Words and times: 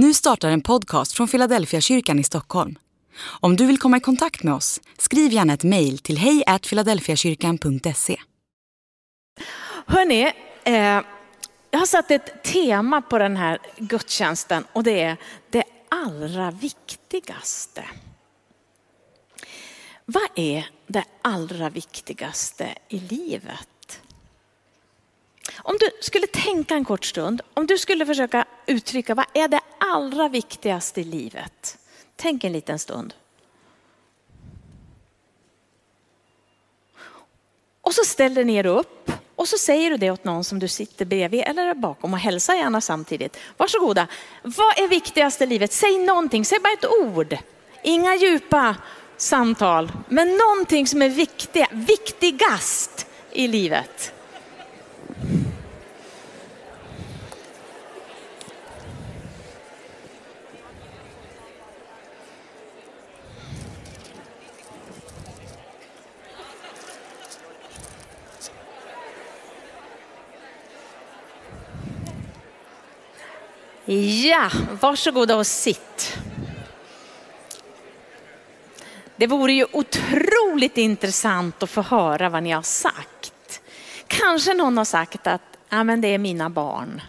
Nu 0.00 0.14
startar 0.14 0.50
en 0.50 0.60
podcast 0.60 1.12
från 1.12 1.28
Philadelphia 1.28 1.80
kyrkan 1.80 2.18
i 2.18 2.24
Stockholm. 2.24 2.78
Om 3.40 3.56
du 3.56 3.66
vill 3.66 3.78
komma 3.78 3.96
i 3.96 4.00
kontakt 4.00 4.42
med 4.42 4.54
oss, 4.54 4.80
skriv 4.98 5.32
gärna 5.32 5.52
ett 5.52 5.64
mejl 5.64 5.98
till 5.98 6.18
hejfiladelfiakyrkan.se. 6.18 8.20
Hörni, 9.86 10.32
eh, 10.64 11.02
jag 11.70 11.78
har 11.78 11.86
satt 11.86 12.10
ett 12.10 12.44
tema 12.44 13.02
på 13.02 13.18
den 13.18 13.36
här 13.36 13.58
gudstjänsten 13.76 14.64
och 14.72 14.84
det 14.84 15.02
är 15.02 15.16
det 15.50 15.64
allra 15.88 16.50
viktigaste. 16.50 17.84
Vad 20.04 20.28
är 20.34 20.66
det 20.86 21.04
allra 21.22 21.70
viktigaste 21.70 22.74
i 22.88 22.98
livet? 22.98 23.68
Om 25.62 25.76
du 25.80 25.90
skulle 26.00 26.26
tänka 26.26 26.74
en 26.74 26.84
kort 26.84 27.04
stund, 27.04 27.42
om 27.54 27.66
du 27.66 27.78
skulle 27.78 28.06
försöka 28.06 28.44
uttrycka 28.66 29.14
vad 29.14 29.26
är 29.34 29.48
det 29.48 29.60
allra 29.78 30.28
viktigaste 30.28 31.00
i 31.00 31.04
livet? 31.04 31.78
Tänk 32.16 32.44
en 32.44 32.52
liten 32.52 32.78
stund. 32.78 33.14
Och 37.80 37.94
så 37.94 38.04
ställer 38.04 38.44
ni 38.44 38.54
er 38.54 38.66
upp 38.66 39.12
och 39.34 39.48
så 39.48 39.58
säger 39.58 39.90
du 39.90 39.96
det 39.96 40.10
åt 40.10 40.24
någon 40.24 40.44
som 40.44 40.58
du 40.58 40.68
sitter 40.68 41.04
bredvid 41.04 41.42
eller 41.46 41.74
bakom 41.74 42.12
och 42.12 42.18
hälsa 42.18 42.56
gärna 42.56 42.80
samtidigt. 42.80 43.36
Varsågoda. 43.56 44.06
Vad 44.42 44.78
är 44.78 44.88
viktigast 44.88 45.42
i 45.42 45.46
livet? 45.46 45.72
Säg 45.72 45.98
någonting, 45.98 46.44
säg 46.44 46.58
bara 46.60 46.72
ett 46.72 46.86
ord. 46.86 47.36
Inga 47.82 48.14
djupa 48.14 48.76
samtal, 49.16 49.92
men 50.08 50.36
någonting 50.36 50.86
som 50.86 51.02
är 51.02 51.08
viktiga, 51.08 51.66
viktigast 51.70 53.06
i 53.32 53.48
livet. 53.48 54.12
Ja, 73.90 74.50
varsågoda 74.80 75.36
och 75.36 75.46
sitt. 75.46 76.18
Det 79.16 79.26
vore 79.26 79.52
ju 79.52 79.66
otroligt 79.72 80.78
intressant 80.78 81.62
att 81.62 81.70
få 81.70 81.82
höra 81.82 82.28
vad 82.28 82.42
ni 82.42 82.50
har 82.50 82.62
sagt. 82.62 83.60
Kanske 84.06 84.54
någon 84.54 84.78
har 84.78 84.84
sagt 84.84 85.26
att 85.26 85.42
ja, 85.68 85.84
men 85.84 86.00
det 86.00 86.08
är 86.08 86.18
mina 86.18 86.50
barn. 86.50 87.02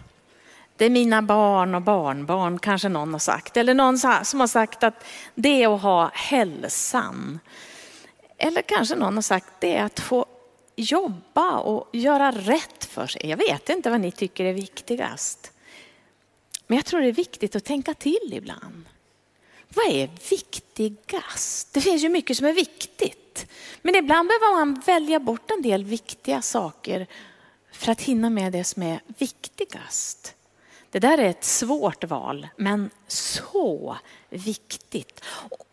Det 0.76 0.84
är 0.84 0.90
mina 0.90 1.22
barn 1.22 1.74
och 1.74 1.82
barnbarn, 1.82 2.58
kanske 2.58 2.88
någon 2.88 3.12
har 3.12 3.18
sagt. 3.18 3.56
Eller 3.56 3.74
någon 3.74 3.98
som 4.24 4.40
har 4.40 4.46
sagt 4.46 4.82
att 4.82 5.04
det 5.34 5.62
är 5.62 5.74
att 5.74 5.82
ha 5.82 6.10
hälsan. 6.14 7.40
Eller 8.38 8.62
kanske 8.62 8.94
någon 8.94 9.14
har 9.14 9.22
sagt 9.22 9.48
det 9.58 9.76
är 9.76 9.84
att 9.84 10.00
få 10.00 10.26
jobba 10.76 11.56
och 11.56 11.88
göra 11.92 12.30
rätt 12.30 12.84
för 12.84 13.06
sig. 13.06 13.26
Jag 13.26 13.36
vet 13.36 13.68
inte 13.68 13.90
vad 13.90 14.00
ni 14.00 14.12
tycker 14.12 14.44
är 14.44 14.52
viktigast. 14.52 15.52
Men 16.70 16.76
jag 16.76 16.86
tror 16.86 17.00
det 17.00 17.08
är 17.08 17.12
viktigt 17.12 17.56
att 17.56 17.64
tänka 17.64 17.94
till 17.94 18.30
ibland. 18.32 18.84
Vad 19.68 19.86
är 19.86 20.10
viktigast? 20.30 21.72
Det 21.72 21.80
finns 21.80 22.02
ju 22.02 22.08
mycket 22.08 22.36
som 22.36 22.46
är 22.46 22.52
viktigt. 22.52 23.46
Men 23.82 23.94
ibland 23.94 24.28
behöver 24.28 24.52
man 24.52 24.82
välja 24.86 25.20
bort 25.20 25.50
en 25.50 25.62
del 25.62 25.84
viktiga 25.84 26.42
saker 26.42 27.06
för 27.72 27.92
att 27.92 28.00
hinna 28.00 28.30
med 28.30 28.52
det 28.52 28.64
som 28.64 28.82
är 28.82 29.00
viktigast. 29.18 30.34
Det 30.90 30.98
där 30.98 31.18
är 31.18 31.28
ett 31.28 31.44
svårt 31.44 32.04
val, 32.04 32.48
men 32.56 32.90
så 33.06 33.96
viktigt. 34.28 35.20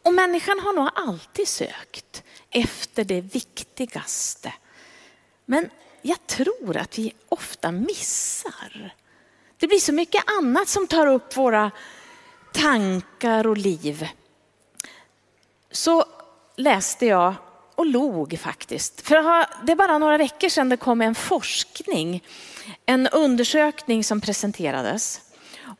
Och 0.03 0.14
människan 0.14 0.59
har 0.59 0.73
nog 0.73 0.90
alltid 0.95 1.48
sökt 1.48 2.23
efter 2.50 3.03
det 3.03 3.22
viktigaste. 3.22 4.53
Men 5.46 5.69
jag 6.02 6.28
tror 6.28 6.78
att 6.78 6.97
vi 6.97 7.14
ofta 7.29 7.72
missar 7.72 8.94
det 9.59 9.68
blir 9.68 9.79
så 9.79 9.94
mycket 9.94 10.23
annat 10.40 10.68
som 10.68 10.88
tar 10.88 11.07
upp 11.07 11.38
våra 11.38 11.72
tankar 12.53 13.47
och 13.47 13.57
liv. 13.57 14.07
Så 15.72 16.06
läste 16.56 17.06
jag 17.06 17.34
och 17.75 17.85
log 17.85 18.40
faktiskt. 18.40 19.01
För 19.01 19.16
det 19.66 19.72
är 19.72 19.75
bara 19.75 19.97
några 19.97 20.17
veckor 20.17 20.50
sedan 20.50 20.69
det 20.69 20.78
kom 20.78 21.01
en 21.01 21.16
forskning, 21.16 22.23
en 22.85 23.07
undersökning 23.07 24.03
som 24.03 24.22
presenterades. 24.22 25.22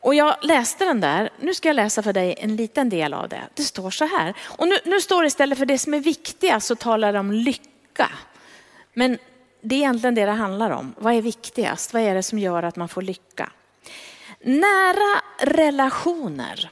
Och 0.00 0.14
jag 0.14 0.36
läste 0.42 0.84
den 0.84 1.00
där, 1.00 1.30
nu 1.40 1.54
ska 1.54 1.68
jag 1.68 1.76
läsa 1.76 2.02
för 2.02 2.12
dig 2.12 2.34
en 2.38 2.56
liten 2.56 2.88
del 2.88 3.14
av 3.14 3.28
det. 3.28 3.42
Det 3.54 3.62
står 3.62 3.90
så 3.90 4.04
här, 4.04 4.34
och 4.40 4.68
nu, 4.68 4.78
nu 4.84 5.00
står 5.00 5.22
det 5.22 5.26
istället 5.26 5.58
för 5.58 5.66
det 5.66 5.78
som 5.78 5.94
är 5.94 6.00
viktigast 6.00 6.66
så 6.66 6.76
talar 6.76 7.12
det 7.12 7.18
om 7.18 7.32
lycka. 7.32 8.10
Men 8.94 9.18
det 9.60 9.74
är 9.74 9.78
egentligen 9.78 10.14
det 10.14 10.26
det 10.26 10.32
handlar 10.32 10.70
om. 10.70 10.94
Vad 10.98 11.14
är 11.14 11.22
viktigast? 11.22 11.92
Vad 11.92 12.02
är 12.02 12.14
det 12.14 12.22
som 12.22 12.38
gör 12.38 12.62
att 12.62 12.76
man 12.76 12.88
får 12.88 13.02
lycka? 13.02 13.50
Nära 14.40 15.22
relationer 15.38 16.70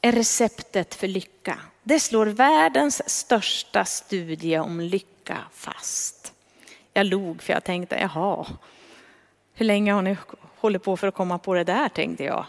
är 0.00 0.12
receptet 0.12 0.94
för 0.94 1.06
lycka. 1.06 1.58
Det 1.82 2.00
slår 2.00 2.26
världens 2.26 3.10
största 3.10 3.84
studie 3.84 4.58
om 4.58 4.80
lycka 4.80 5.38
fast. 5.52 6.32
Jag 6.92 7.06
log 7.06 7.42
för 7.42 7.52
jag 7.52 7.64
tänkte, 7.64 7.96
jaha, 7.96 8.46
hur 9.54 9.66
länge 9.66 9.92
har 9.92 10.02
ni 10.02 10.16
hållit 10.56 10.82
på 10.82 10.96
för 10.96 11.06
att 11.06 11.14
komma 11.14 11.38
på 11.38 11.54
det 11.54 11.64
där 11.64 11.88
tänkte 11.88 12.24
jag. 12.24 12.44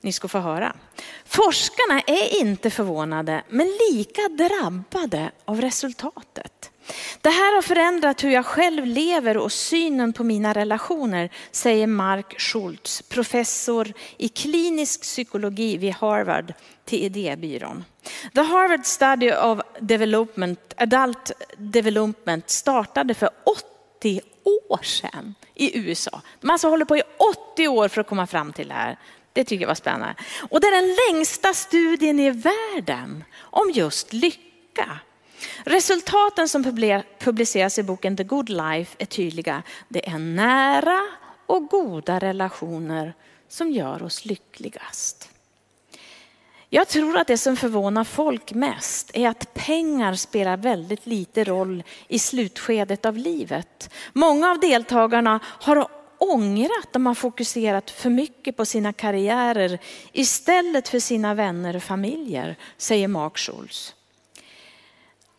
Ni 0.00 0.12
ska 0.12 0.28
få 0.28 0.38
höra. 0.38 0.76
Forskarna 1.24 2.00
är 2.00 2.40
inte 2.40 2.70
förvånade 2.70 3.42
men 3.48 3.66
lika 3.90 4.28
drabbade 4.28 5.30
av 5.44 5.60
resultatet. 5.60 6.71
Det 7.20 7.30
här 7.30 7.54
har 7.54 7.62
förändrat 7.62 8.24
hur 8.24 8.30
jag 8.30 8.46
själv 8.46 8.86
lever 8.86 9.36
och 9.36 9.52
synen 9.52 10.12
på 10.12 10.24
mina 10.24 10.52
relationer, 10.52 11.30
säger 11.50 11.86
Mark 11.86 12.40
Schultz, 12.40 13.02
professor 13.02 13.92
i 14.16 14.28
klinisk 14.28 15.02
psykologi 15.02 15.76
vid 15.76 15.94
Harvard 15.94 16.54
till 16.84 17.04
Idébyrån. 17.04 17.84
The 18.34 18.40
Harvard 18.40 18.86
Study 18.86 19.32
of 19.32 19.60
Development, 19.80 20.74
Adult 20.76 21.32
Development 21.56 22.50
startade 22.50 23.14
för 23.14 23.30
80 23.98 24.20
år 24.44 24.82
sedan 24.82 25.34
i 25.54 25.78
USA. 25.78 26.20
De 26.40 26.50
alltså 26.50 26.68
håller 26.68 26.84
på 26.84 26.96
i 26.96 27.02
80 27.52 27.68
år 27.68 27.88
för 27.88 28.00
att 28.00 28.06
komma 28.06 28.26
fram 28.26 28.52
till 28.52 28.68
det 28.68 28.74
här. 28.74 28.98
Det 29.32 29.44
tycker 29.44 29.62
jag 29.62 29.68
var 29.68 29.74
spännande. 29.74 30.14
Och 30.50 30.60
det 30.60 30.66
är 30.66 30.82
den 30.82 30.96
längsta 31.08 31.54
studien 31.54 32.20
i 32.20 32.30
världen 32.30 33.24
om 33.40 33.70
just 33.70 34.12
lycka. 34.12 35.00
Resultaten 35.64 36.48
som 36.48 36.64
publiceras 37.18 37.78
i 37.78 37.82
boken 37.82 38.16
The 38.16 38.24
Good 38.24 38.48
Life 38.48 38.96
är 38.98 39.06
tydliga. 39.06 39.62
Det 39.88 40.08
är 40.08 40.18
nära 40.18 41.00
och 41.46 41.66
goda 41.66 42.18
relationer 42.18 43.14
som 43.48 43.70
gör 43.70 44.02
oss 44.02 44.24
lyckligast. 44.24 45.28
Jag 46.74 46.88
tror 46.88 47.16
att 47.18 47.26
det 47.26 47.38
som 47.38 47.56
förvånar 47.56 48.04
folk 48.04 48.52
mest 48.52 49.10
är 49.14 49.28
att 49.28 49.54
pengar 49.54 50.14
spelar 50.14 50.56
väldigt 50.56 51.06
lite 51.06 51.44
roll 51.44 51.82
i 52.08 52.18
slutskedet 52.18 53.06
av 53.06 53.16
livet. 53.16 53.90
Många 54.12 54.50
av 54.50 54.60
deltagarna 54.60 55.40
har 55.44 55.88
ångrat 56.18 56.70
att 56.82 56.92
de 56.92 57.06
har 57.06 57.14
fokuserat 57.14 57.90
för 57.90 58.10
mycket 58.10 58.56
på 58.56 58.64
sina 58.64 58.92
karriärer 58.92 59.78
istället 60.12 60.88
för 60.88 60.98
sina 60.98 61.34
vänner 61.34 61.76
och 61.76 61.82
familjer, 61.82 62.56
säger 62.76 63.08
Mark 63.08 63.38
Schultz. 63.38 63.94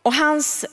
Och 0.04 0.14
hans 0.14 0.64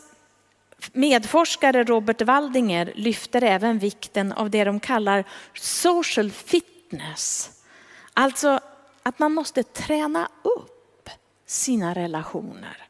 medforskare 0.93 1.83
Robert 1.83 2.21
Waldinger 2.21 2.93
lyfter 2.95 3.43
även 3.43 3.79
vikten 3.79 4.31
av 4.31 4.49
det 4.49 4.63
de 4.63 4.79
kallar 4.79 5.23
social 5.53 6.31
fitness. 6.31 7.51
Alltså 8.13 8.59
att 9.03 9.19
man 9.19 9.33
måste 9.33 9.63
träna 9.63 10.29
upp 10.41 11.09
sina 11.45 11.93
relationer. 11.93 12.87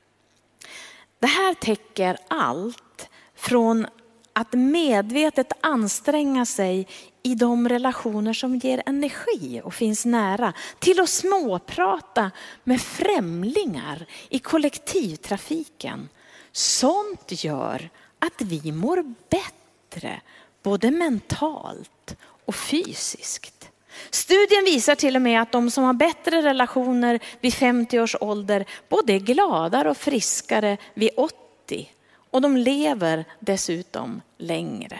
Det 1.19 1.27
här 1.27 1.53
täcker 1.53 2.17
allt 2.27 3.09
från 3.35 3.87
att 4.33 4.53
medvetet 4.53 5.53
anstränga 5.61 6.45
sig 6.45 6.87
i 7.23 7.35
de 7.35 7.69
relationer 7.69 8.33
som 8.33 8.55
ger 8.55 8.83
energi 8.85 9.61
och 9.63 9.73
finns 9.73 10.05
nära, 10.05 10.53
till 10.79 10.99
att 10.99 11.09
småprata 11.09 12.31
med 12.63 12.81
främlingar 12.81 14.05
i 14.29 14.39
kollektivtrafiken 14.39 16.09
Sånt 16.51 17.43
gör 17.43 17.89
att 18.19 18.41
vi 18.41 18.71
mår 18.71 19.13
bättre, 19.29 20.21
både 20.63 20.91
mentalt 20.91 22.15
och 22.45 22.55
fysiskt. 22.55 23.69
Studien 24.09 24.65
visar 24.65 24.95
till 24.95 25.15
och 25.15 25.21
med 25.21 25.41
att 25.41 25.51
de 25.51 25.71
som 25.71 25.83
har 25.83 25.93
bättre 25.93 26.41
relationer 26.41 27.19
vid 27.41 27.53
50 27.53 27.99
års 27.99 28.15
ålder 28.21 28.65
både 28.89 29.13
är 29.13 29.19
gladare 29.19 29.89
och 29.89 29.97
friskare 29.97 30.77
vid 30.93 31.09
80 31.17 31.91
och 32.31 32.41
de 32.41 32.57
lever 32.57 33.25
dessutom 33.39 34.21
längre. 34.37 34.99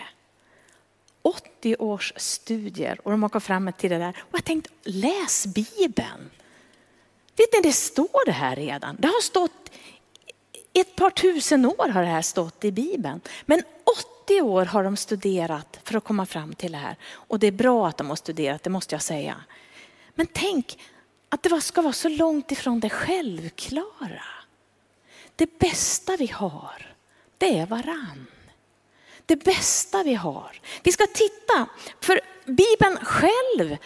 80 1.21 1.75
års 1.80 2.13
studier 2.15 3.00
och 3.03 3.12
de 3.12 3.24
har 3.24 3.30
kommit 3.30 3.44
fram 3.44 3.74
till 3.77 3.89
det 3.89 3.98
där. 3.98 4.15
Och 4.19 4.38
jag 4.38 4.45
tänkte, 4.45 4.69
läs 4.83 5.48
Bibeln. 5.48 6.30
Vet 7.36 7.53
ni, 7.53 7.59
det 7.63 7.74
står 7.74 8.25
det 8.25 8.31
här 8.31 8.56
redan. 8.56 8.95
Det 9.00 9.07
har 9.07 9.21
stått, 9.21 9.71
ett 10.74 10.96
par 10.96 11.10
tusen 11.10 11.66
år 11.66 11.88
har 11.88 12.02
det 12.02 12.08
här 12.08 12.22
stått 12.22 12.66
i 12.66 12.72
Bibeln. 12.72 13.22
Men 13.46 13.64
80 14.26 14.42
år 14.42 14.66
har 14.66 14.84
de 14.84 14.98
studerat 14.98 15.80
för 15.84 15.98
att 15.98 16.04
komma 16.04 16.26
fram 16.26 16.54
till 16.54 16.72
det 16.72 16.78
här. 16.78 16.96
Och 17.12 17.40
det 17.40 17.48
är 17.48 17.52
bra 17.52 17.88
att 17.88 17.98
de 17.98 18.10
har 18.10 18.16
studerat, 18.16 18.64
det 18.64 18.70
måste 18.70 18.96
jag 18.96 19.02
säga. 19.02 19.36
Men 20.16 20.28
tänk 20.34 20.80
att 21.30 21.44
det 21.44 21.62
ska 21.62 21.82
vara 21.82 21.94
så 21.94 22.10
långt 22.10 22.52
ifrån 22.52 22.80
det 22.80 22.90
självklara. 22.90 24.24
Det 25.36 25.60
bästa 25.60 26.18
vi 26.18 26.28
har, 26.28 26.96
det 27.38 27.60
är 27.60 27.66
varann. 27.66 28.28
Det 29.26 29.36
bästa 29.36 30.04
vi 30.04 30.14
har. 30.14 30.62
Vi 30.84 30.92
ska 30.92 31.08
titta, 31.08 31.68
för 32.00 32.22
Bibeln 32.46 32.98
själv 33.02 33.78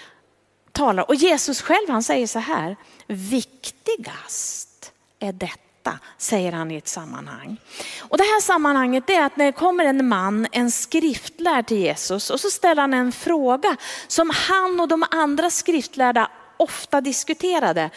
talar, 0.72 1.10
och 1.10 1.16
Jesus 1.16 1.62
själv 1.62 1.90
han 1.90 2.04
säger 2.04 2.28
så 2.28 2.40
här, 2.40 2.76
viktigast 3.08 4.94
är 5.20 5.34
detta, 5.34 5.64
detta 5.86 6.00
säger 6.18 6.52
han 6.52 6.72
i 6.72 6.76
ett 6.76 6.88
sammanhang. 6.88 7.58
Och 8.00 8.18
det 8.18 8.24
här 8.24 8.42
sammanhanget 8.42 9.10
är 9.10 9.24
att 9.24 9.38
när 9.38 9.46
det 9.46 9.52
kommer 9.52 9.86
en 9.86 10.08
man, 10.08 10.48
en 10.52 10.72
skriftlärd 10.72 11.68
till 11.68 11.78
Jesus 11.78 12.30
och 12.30 12.40
så 12.40 12.50
ställer 12.50 12.82
han 12.82 12.94
en 12.94 13.12
fråga 13.12 13.76
som 14.08 14.30
han 14.30 14.80
och 14.80 14.88
de 14.88 15.06
andra 15.12 15.50
skriftlärda 15.50 16.32
ofta 16.58 17.02
diskuterade. 17.02 17.90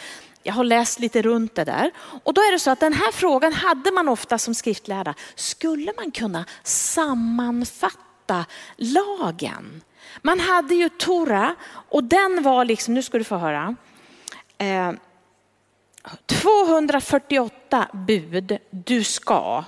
Jag 0.43 0.53
har 0.53 0.63
läst 0.63 0.99
lite 0.99 1.21
runt 1.21 1.55
det 1.55 1.63
där. 1.63 1.91
Och 2.23 2.33
då 2.33 2.41
är 2.41 2.51
det 2.51 2.59
så 2.59 2.71
att 2.71 2.79
den 2.79 2.93
här 2.93 3.11
frågan 3.11 3.53
hade 3.53 3.91
man 3.91 4.09
ofta 4.09 4.37
som 4.37 4.53
skriftlärda. 4.53 5.13
Skulle 5.35 5.93
man 5.97 6.11
kunna 6.11 6.45
sammanfatta 6.63 8.45
lagen? 8.77 9.81
Man 10.21 10.39
hade 10.39 10.75
ju 10.75 10.89
Tora 10.89 11.55
och 11.89 12.03
den 12.03 12.43
var 12.43 12.65
liksom, 12.65 12.93
nu 12.93 13.03
ska 13.03 13.17
du 13.17 13.23
få 13.23 13.37
höra. 13.37 13.75
Eh, 14.57 14.91
248 16.25 17.87
bud, 17.93 18.57
du 18.69 19.03
ska. 19.03 19.63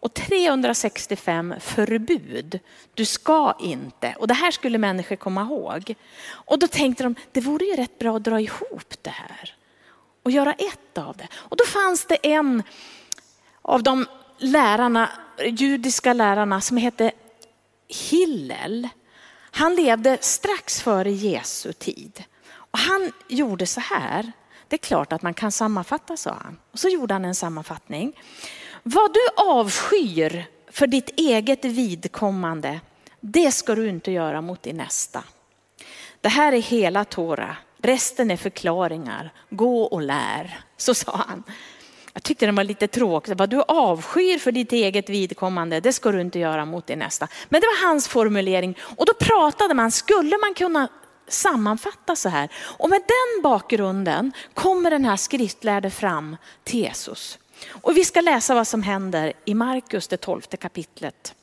Och 0.00 0.14
365 0.14 1.54
förbud, 1.60 2.60
du 2.94 3.04
ska 3.04 3.56
inte. 3.60 4.14
Och 4.18 4.28
det 4.28 4.34
här 4.34 4.50
skulle 4.50 4.78
människor 4.78 5.16
komma 5.16 5.42
ihåg. 5.42 5.94
Och 6.28 6.58
då 6.58 6.68
tänkte 6.68 7.02
de, 7.02 7.14
det 7.32 7.40
vore 7.40 7.64
ju 7.64 7.76
rätt 7.76 7.98
bra 7.98 8.16
att 8.16 8.24
dra 8.24 8.40
ihop 8.40 8.94
det 9.02 9.10
här 9.10 9.54
och 10.22 10.30
göra 10.30 10.52
ett 10.52 10.98
av 10.98 11.16
det. 11.16 11.28
Och 11.34 11.56
då 11.56 11.64
fanns 11.64 12.04
det 12.04 12.26
en 12.26 12.62
av 13.62 13.82
de 13.82 14.06
lärarna, 14.38 15.10
judiska 15.46 16.12
lärarna 16.12 16.60
som 16.60 16.76
hette 16.76 17.12
Hillel. 17.88 18.88
Han 19.50 19.74
levde 19.74 20.18
strax 20.20 20.80
före 20.80 21.10
Jesu 21.10 21.72
tid. 21.72 22.24
Och 22.48 22.78
han 22.78 23.12
gjorde 23.28 23.66
så 23.66 23.80
här. 23.80 24.32
Det 24.68 24.76
är 24.76 24.78
klart 24.78 25.12
att 25.12 25.22
man 25.22 25.34
kan 25.34 25.52
sammanfatta, 25.52 26.16
sa 26.16 26.30
han. 26.42 26.58
Och 26.72 26.78
så 26.78 26.88
gjorde 26.88 27.14
han 27.14 27.24
en 27.24 27.34
sammanfattning. 27.34 28.20
Vad 28.82 29.14
du 29.14 29.20
avskyr 29.36 30.46
för 30.70 30.86
ditt 30.86 31.10
eget 31.16 31.64
vidkommande, 31.64 32.80
det 33.20 33.52
ska 33.52 33.74
du 33.74 33.88
inte 33.88 34.12
göra 34.12 34.40
mot 34.40 34.62
din 34.62 34.76
nästa. 34.76 35.24
Det 36.20 36.28
här 36.28 36.52
är 36.52 36.60
hela 36.60 37.04
Tora. 37.04 37.56
Resten 37.78 38.30
är 38.30 38.36
förklaringar. 38.36 39.32
Gå 39.50 39.82
och 39.82 40.02
lär. 40.02 40.60
Så 40.76 40.94
sa 40.94 41.24
han. 41.28 41.42
Jag 42.12 42.22
tyckte 42.22 42.46
det 42.46 42.52
var 42.52 42.64
lite 42.64 42.88
tråkigt. 42.88 43.38
Vad 43.38 43.50
du 43.50 43.62
avskyr 43.62 44.38
för 44.38 44.52
ditt 44.52 44.72
eget 44.72 45.10
vidkommande, 45.10 45.80
det 45.80 45.92
ska 45.92 46.12
du 46.12 46.20
inte 46.20 46.38
göra 46.38 46.64
mot 46.64 46.86
din 46.86 46.98
nästa. 46.98 47.28
Men 47.48 47.60
det 47.60 47.66
var 47.66 47.88
hans 47.88 48.08
formulering. 48.08 48.78
Och 48.96 49.06
då 49.06 49.14
pratade 49.14 49.74
man, 49.74 49.90
skulle 49.90 50.38
man 50.38 50.54
kunna 50.54 50.88
sammanfatta 51.28 52.16
så 52.16 52.28
här? 52.28 52.48
Och 52.56 52.90
med 52.90 53.00
den 53.00 53.42
bakgrunden 53.42 54.32
kommer 54.54 54.90
den 54.90 55.04
här 55.04 55.16
skriftlärde 55.16 55.90
fram 55.90 56.36
till 56.64 56.80
Jesus. 56.80 57.38
Och 57.70 57.96
vi 57.96 58.04
ska 58.04 58.20
läsa 58.20 58.54
vad 58.54 58.68
som 58.68 58.82
händer 58.82 59.32
i 59.44 59.54
Markus, 59.54 60.08
det 60.08 60.16
tolfte 60.16 60.56
kapitlet. 60.56 61.34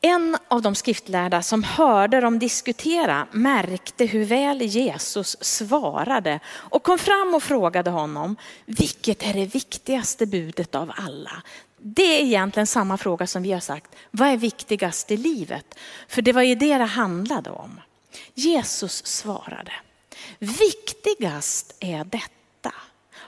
En 0.00 0.36
av 0.48 0.62
de 0.62 0.74
skriftlärda 0.74 1.42
som 1.42 1.62
hörde 1.64 2.20
dem 2.20 2.38
diskutera 2.38 3.26
märkte 3.32 4.04
hur 4.04 4.24
väl 4.24 4.62
Jesus 4.62 5.36
svarade 5.40 6.40
och 6.48 6.82
kom 6.82 6.98
fram 6.98 7.34
och 7.34 7.42
frågade 7.42 7.90
honom, 7.90 8.36
vilket 8.66 9.22
är 9.22 9.34
det 9.34 9.54
viktigaste 9.54 10.26
budet 10.26 10.74
av 10.74 10.92
alla? 10.96 11.42
Det 11.76 12.20
är 12.20 12.24
egentligen 12.24 12.66
samma 12.66 12.98
fråga 12.98 13.26
som 13.26 13.42
vi 13.42 13.52
har 13.52 13.60
sagt, 13.60 13.94
vad 14.10 14.28
är 14.28 14.36
viktigast 14.36 15.10
i 15.10 15.16
livet? 15.16 15.78
För 16.08 16.22
det 16.22 16.32
var 16.32 16.42
ju 16.42 16.54
det 16.54 16.78
det 16.78 16.84
handlade 16.84 17.50
om. 17.50 17.80
Jesus 18.34 19.06
svarade, 19.06 19.72
viktigast 20.38 21.76
är 21.80 22.04
detta. 22.04 22.74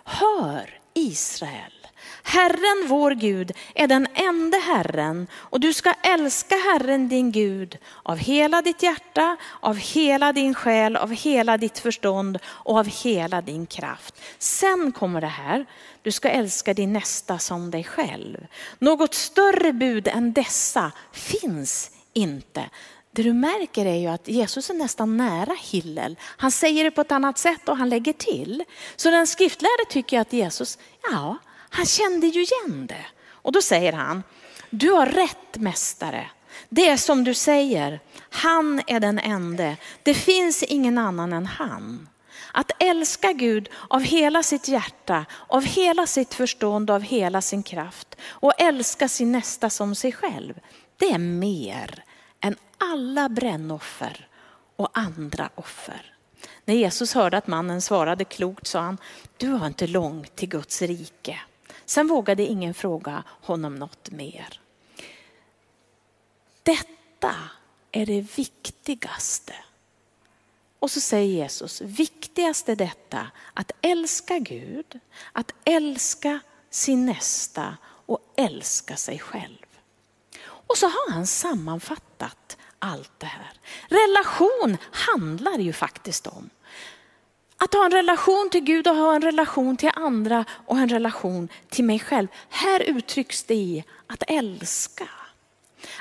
Hör 0.05 0.81
Israel, 0.95 1.81
Herren 2.23 2.89
vår 2.89 3.11
Gud 3.11 3.53
är 3.75 3.87
den 3.89 4.07
enda 4.15 4.59
Herren 4.59 5.27
och 5.35 5.61
du 5.61 5.73
ska 5.73 5.93
älska 5.93 6.55
Herren 6.55 7.09
din 7.09 7.33
Gud 7.33 7.79
av 8.03 8.19
hela 8.19 8.63
ditt 8.63 8.83
hjärta, 8.83 9.37
av 9.61 9.77
hela 9.77 10.33
din 10.33 10.55
själ, 10.55 10.97
av 10.97 11.15
hela 11.15 11.57
ditt 11.57 11.79
förstånd 11.79 12.39
och 12.45 12.77
av 12.79 12.87
hela 12.87 13.41
din 13.41 13.67
kraft. 13.67 14.21
Sen 14.39 14.93
kommer 14.93 15.21
det 15.21 15.27
här, 15.27 15.67
du 16.03 16.13
ska 16.13 16.29
älska 16.29 16.75
din 16.75 16.93
nästa 16.93 17.39
som 17.39 17.71
dig 17.71 17.85
själv. 17.85 18.47
Något 18.79 19.15
större 19.15 19.73
bud 19.73 20.09
än 20.09 20.33
dessa 20.33 20.93
finns 21.13 21.91
inte. 22.13 22.71
Det 23.13 23.23
du 23.23 23.33
märker 23.33 23.87
är 23.87 23.97
ju 23.97 24.07
att 24.07 24.29
Jesus 24.29 24.71
är 24.71 24.75
nästan 24.75 25.17
nära 25.17 25.57
Hillel. 25.61 26.17
Han 26.23 26.51
säger 26.51 26.85
det 26.85 26.91
på 26.91 27.01
ett 27.01 27.13
annat 27.13 27.39
sätt 27.39 27.69
och 27.69 27.77
han 27.77 27.89
lägger 27.89 28.13
till. 28.13 28.65
Så 28.97 29.11
den 29.11 29.27
skriftlärde 29.27 29.85
tycker 29.89 30.21
att 30.21 30.33
Jesus, 30.33 30.79
ja, 31.11 31.37
han 31.71 31.87
kände 31.87 32.27
ju 32.27 32.43
igen 32.43 32.87
det. 32.87 33.07
Och 33.29 33.53
då 33.53 33.63
säger 33.63 33.93
han, 33.93 34.23
du 34.71 34.91
har 34.91 35.07
rätt 35.07 35.57
mästare. 35.57 36.31
Det 36.69 36.89
är 36.89 36.97
som 36.97 37.25
du 37.25 37.35
säger, 37.35 38.01
han 38.31 38.83
är 38.87 39.01
den 39.01 39.19
ende. 39.19 39.77
Det 40.03 40.15
finns 40.15 40.63
ingen 40.63 40.99
annan 40.99 41.33
än 41.33 41.47
han. 41.47 42.09
Att 42.53 42.83
älska 42.83 43.33
Gud 43.33 43.69
av 43.89 44.01
hela 44.01 44.43
sitt 44.43 44.69
hjärta, 44.69 45.25
av 45.47 45.65
hela 45.65 46.07
sitt 46.07 46.35
förstånd, 46.35 46.91
av 46.91 47.03
hela 47.03 47.43
sin 47.43 47.63
kraft 47.63 48.17
och 48.23 48.61
älska 48.61 49.09
sin 49.09 49.33
nästa 49.33 49.71
som 49.71 49.95
sig 49.95 50.13
själv. 50.13 50.55
Det 50.97 51.11
är 51.11 51.19
mer 51.19 52.05
än 52.41 52.57
alla 52.79 53.29
brännoffer 53.29 54.29
och 54.77 54.89
andra 54.93 55.51
offer. 55.55 56.15
När 56.65 56.75
Jesus 56.75 57.15
hörde 57.15 57.37
att 57.37 57.47
mannen 57.47 57.83
svarade 57.83 58.25
klokt 58.25 58.67
sa 58.67 58.81
han, 58.81 58.99
du 59.37 59.49
har 59.49 59.67
inte 59.67 59.87
långt 59.87 60.37
till 60.37 60.49
Guds 60.49 60.83
rike. 60.83 61.41
Sen 61.85 62.09
vågade 62.09 62.43
ingen 62.43 62.75
fråga 62.75 63.25
honom 63.29 63.75
något 63.75 64.11
mer. 64.11 64.61
Detta 66.63 67.35
är 67.93 68.07
det 68.07 68.37
viktigaste. 68.37 69.55
Och 70.79 70.91
så 70.91 71.01
säger 71.01 71.35
Jesus, 71.35 71.81
viktigast 71.81 72.69
är 72.69 72.77
detta 72.77 73.31
att 73.55 73.73
älska 73.81 74.39
Gud, 74.39 75.01
att 75.33 75.53
älska 75.65 76.41
sin 76.71 77.07
nästa 77.07 77.77
och 77.85 78.19
älska 78.37 78.97
sig 78.97 79.19
själv. 79.19 79.60
Och 80.71 80.79
så 80.79 80.87
har 80.87 81.13
han 81.13 81.27
sammanfattat 81.27 82.57
allt 82.79 83.13
det 83.19 83.27
här. 83.27 83.53
Relation 83.89 84.77
handlar 84.93 85.59
ju 85.59 85.73
faktiskt 85.73 86.27
om 86.27 86.51
att 87.57 87.75
ha 87.75 87.85
en 87.85 87.91
relation 87.91 88.49
till 88.51 88.61
Gud 88.61 88.89
och 88.89 88.97
ha 88.97 89.15
en 89.15 89.23
relation 89.23 89.77
till 89.77 89.91
andra 89.95 90.45
och 90.67 90.79
en 90.79 90.89
relation 90.89 91.49
till 91.69 91.85
mig 91.85 91.99
själv. 91.99 92.29
Här 92.49 92.81
uttrycks 92.83 93.43
det 93.45 93.55
i 93.55 93.85
att 94.07 94.23
älska. 94.27 95.09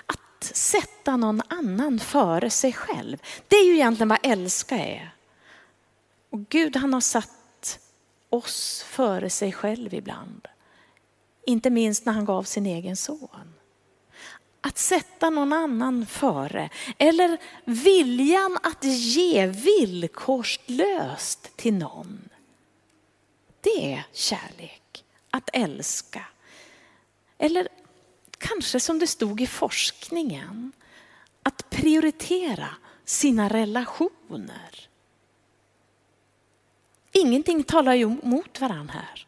Att 0.06 0.44
sätta 0.44 1.18
någon 1.18 1.42
annan 1.48 2.00
före 2.00 2.50
sig 2.50 2.74
själv. 2.74 3.18
Det 3.48 3.56
är 3.56 3.66
ju 3.66 3.74
egentligen 3.74 4.10
vad 4.10 4.20
älska 4.24 4.78
är. 4.78 5.16
Och 6.30 6.50
Gud 6.50 6.76
han 6.76 6.94
har 6.94 7.02
satt 7.02 7.80
oss 8.30 8.86
före 8.88 9.30
sig 9.30 9.52
själv 9.52 9.94
ibland. 9.94 10.48
Inte 11.46 11.70
minst 11.70 12.06
när 12.06 12.14
han 12.14 12.26
gav 12.26 12.44
sin 12.44 12.66
egen 12.66 12.98
son. 12.98 13.54
Att 14.62 14.78
sätta 14.78 15.30
någon 15.30 15.54
annan 15.54 16.06
före. 16.06 16.70
Eller 16.98 17.38
viljan 17.66 18.58
att 18.64 18.84
ge 18.84 19.46
villkorslöst 19.46 21.58
till 21.58 21.74
någon. 21.74 22.30
Det 23.62 23.94
är 23.94 24.06
kärlek, 24.14 25.06
att 25.32 25.50
älska. 25.54 26.26
Eller 27.38 27.68
kanske 28.38 28.80
som 28.80 29.00
det 29.00 29.08
stod 29.08 29.42
i 29.42 29.48
forskningen, 29.48 30.72
att 31.44 31.70
prioritera 31.70 32.70
sina 33.06 33.50
relationer. 33.50 34.90
Ingenting 37.12 37.64
talar 37.64 37.94
ju 37.94 38.08
mot 38.24 38.62
varandra 38.62 38.94
här. 38.94 39.28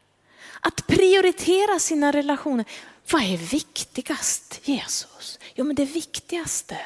Att 0.59 0.87
prioritera 0.87 1.79
sina 1.79 2.11
relationer. 2.11 2.65
Vad 3.11 3.21
är 3.23 3.37
viktigast 3.37 4.59
Jesus? 4.63 5.39
Jo 5.55 5.65
men 5.65 5.75
det 5.75 5.85
viktigaste 5.85 6.77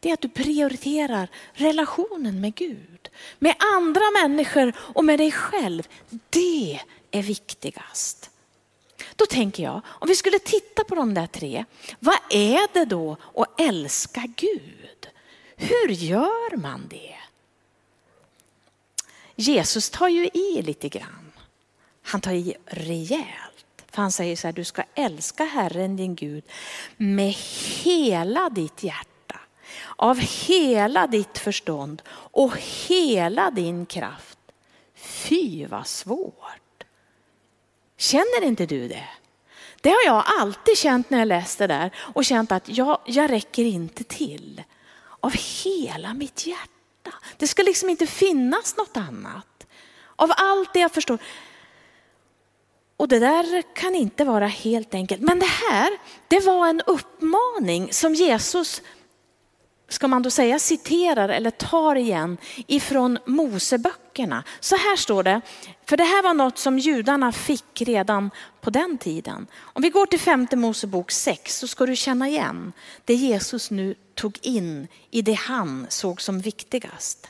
det 0.00 0.10
är 0.10 0.14
att 0.14 0.20
du 0.20 0.28
prioriterar 0.28 1.28
relationen 1.52 2.40
med 2.40 2.54
Gud, 2.54 3.08
med 3.38 3.56
andra 3.58 4.02
människor 4.22 4.72
och 4.78 5.04
med 5.04 5.18
dig 5.18 5.32
själv. 5.32 5.88
Det 6.30 6.80
är 7.10 7.22
viktigast. 7.22 8.30
Då 9.16 9.26
tänker 9.26 9.62
jag, 9.62 9.80
om 9.86 10.08
vi 10.08 10.16
skulle 10.16 10.38
titta 10.38 10.84
på 10.84 10.94
de 10.94 11.14
där 11.14 11.26
tre, 11.26 11.64
vad 11.98 12.18
är 12.30 12.74
det 12.74 12.84
då 12.84 13.16
att 13.34 13.60
älska 13.60 14.22
Gud? 14.36 15.08
Hur 15.56 15.88
gör 15.88 16.56
man 16.56 16.88
det? 16.90 17.14
Jesus 19.36 19.90
tar 19.90 20.08
ju 20.08 20.26
i 20.26 20.62
lite 20.62 20.88
grann. 20.88 21.32
Han 22.02 22.20
tar 22.20 22.32
i 22.32 22.54
rejält. 22.66 23.73
För 23.94 24.02
han 24.02 24.12
säger 24.12 24.36
så 24.36 24.46
här, 24.46 24.52
du 24.52 24.64
ska 24.64 24.82
älska 24.94 25.44
Herren 25.44 25.96
din 25.96 26.14
Gud 26.14 26.44
med 26.96 27.34
hela 27.82 28.50
ditt 28.50 28.82
hjärta, 28.82 29.40
av 29.96 30.18
hela 30.18 31.06
ditt 31.06 31.38
förstånd 31.38 32.02
och 32.10 32.52
hela 32.88 33.50
din 33.50 33.86
kraft. 33.86 34.38
Fy 34.94 35.66
vad 35.66 35.86
svårt. 35.86 36.84
Känner 37.96 38.44
inte 38.44 38.66
du 38.66 38.88
det? 38.88 39.08
Det 39.80 39.90
har 39.90 40.04
jag 40.06 40.24
alltid 40.40 40.78
känt 40.78 41.10
när 41.10 41.18
jag 41.18 41.28
läst 41.28 41.58
det 41.58 41.66
där 41.66 41.94
och 41.96 42.24
känt 42.24 42.52
att 42.52 42.68
jag, 42.68 42.98
jag 43.06 43.30
räcker 43.30 43.64
inte 43.64 44.04
till. 44.04 44.62
Av 45.20 45.32
hela 45.64 46.14
mitt 46.14 46.46
hjärta. 46.46 47.12
Det 47.36 47.46
ska 47.46 47.62
liksom 47.62 47.88
inte 47.88 48.06
finnas 48.06 48.76
något 48.76 48.96
annat. 48.96 49.66
Av 50.16 50.32
allt 50.36 50.72
det 50.72 50.80
jag 50.80 50.92
förstår. 50.92 51.18
Och 52.96 53.08
det 53.08 53.18
där 53.18 53.62
kan 53.74 53.94
inte 53.94 54.24
vara 54.24 54.46
helt 54.46 54.94
enkelt. 54.94 55.22
Men 55.22 55.38
det 55.38 55.46
här, 55.70 55.98
det 56.28 56.40
var 56.40 56.68
en 56.68 56.80
uppmaning 56.86 57.92
som 57.92 58.14
Jesus, 58.14 58.82
ska 59.88 60.08
man 60.08 60.22
då 60.22 60.30
säga 60.30 60.58
citerar 60.58 61.28
eller 61.28 61.50
tar 61.50 61.96
igen 61.96 62.36
ifrån 62.66 63.18
Moseböckerna. 63.26 64.44
Så 64.60 64.76
här 64.76 64.96
står 64.96 65.22
det, 65.22 65.40
för 65.86 65.96
det 65.96 66.04
här 66.04 66.22
var 66.22 66.34
något 66.34 66.58
som 66.58 66.78
judarna 66.78 67.32
fick 67.32 67.82
redan 67.82 68.30
på 68.60 68.70
den 68.70 68.98
tiden. 68.98 69.46
Om 69.60 69.82
vi 69.82 69.90
går 69.90 70.06
till 70.06 70.20
femte 70.20 70.56
Mosebok 70.56 71.10
6 71.10 71.58
så 71.58 71.68
ska 71.68 71.86
du 71.86 71.96
känna 71.96 72.28
igen 72.28 72.72
det 73.04 73.14
Jesus 73.14 73.70
nu 73.70 73.94
tog 74.14 74.38
in 74.42 74.88
i 75.10 75.22
det 75.22 75.32
han 75.32 75.86
såg 75.88 76.20
som 76.20 76.40
viktigast. 76.40 77.28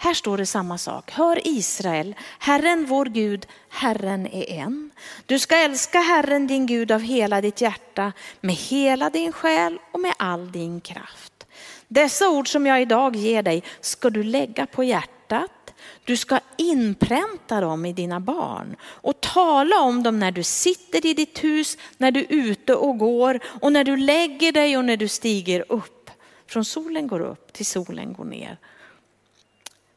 Här 0.00 0.14
står 0.14 0.38
det 0.38 0.46
samma 0.46 0.78
sak. 0.78 1.10
Hör 1.10 1.48
Israel, 1.48 2.14
Herren 2.38 2.86
vår 2.86 3.06
Gud, 3.06 3.46
Herren 3.68 4.26
är 4.26 4.50
en. 4.50 4.90
Du 5.26 5.38
ska 5.38 5.56
älska 5.56 5.98
Herren 5.98 6.46
din 6.46 6.66
Gud 6.66 6.92
av 6.92 7.00
hela 7.00 7.40
ditt 7.40 7.60
hjärta, 7.60 8.12
med 8.40 8.54
hela 8.54 9.10
din 9.10 9.32
själ 9.32 9.78
och 9.92 10.00
med 10.00 10.14
all 10.16 10.52
din 10.52 10.80
kraft. 10.80 11.46
Dessa 11.88 12.28
ord 12.28 12.48
som 12.48 12.66
jag 12.66 12.82
idag 12.82 13.16
ger 13.16 13.42
dig 13.42 13.62
ska 13.80 14.10
du 14.10 14.22
lägga 14.22 14.66
på 14.66 14.84
hjärtat. 14.84 15.74
Du 16.04 16.16
ska 16.16 16.40
inpränta 16.56 17.60
dem 17.60 17.86
i 17.86 17.92
dina 17.92 18.20
barn 18.20 18.76
och 18.82 19.20
tala 19.20 19.80
om 19.80 20.02
dem 20.02 20.18
när 20.18 20.30
du 20.30 20.42
sitter 20.42 21.06
i 21.06 21.14
ditt 21.14 21.44
hus, 21.44 21.78
när 21.96 22.10
du 22.10 22.20
är 22.20 22.32
ute 22.32 22.74
och 22.74 22.98
går 22.98 23.40
och 23.60 23.72
när 23.72 23.84
du 23.84 23.96
lägger 23.96 24.52
dig 24.52 24.76
och 24.76 24.84
när 24.84 24.96
du 24.96 25.08
stiger 25.08 25.64
upp. 25.68 26.10
Från 26.46 26.64
solen 26.64 27.06
går 27.06 27.20
upp 27.20 27.52
till 27.52 27.66
solen 27.66 28.12
går 28.12 28.24
ner. 28.24 28.58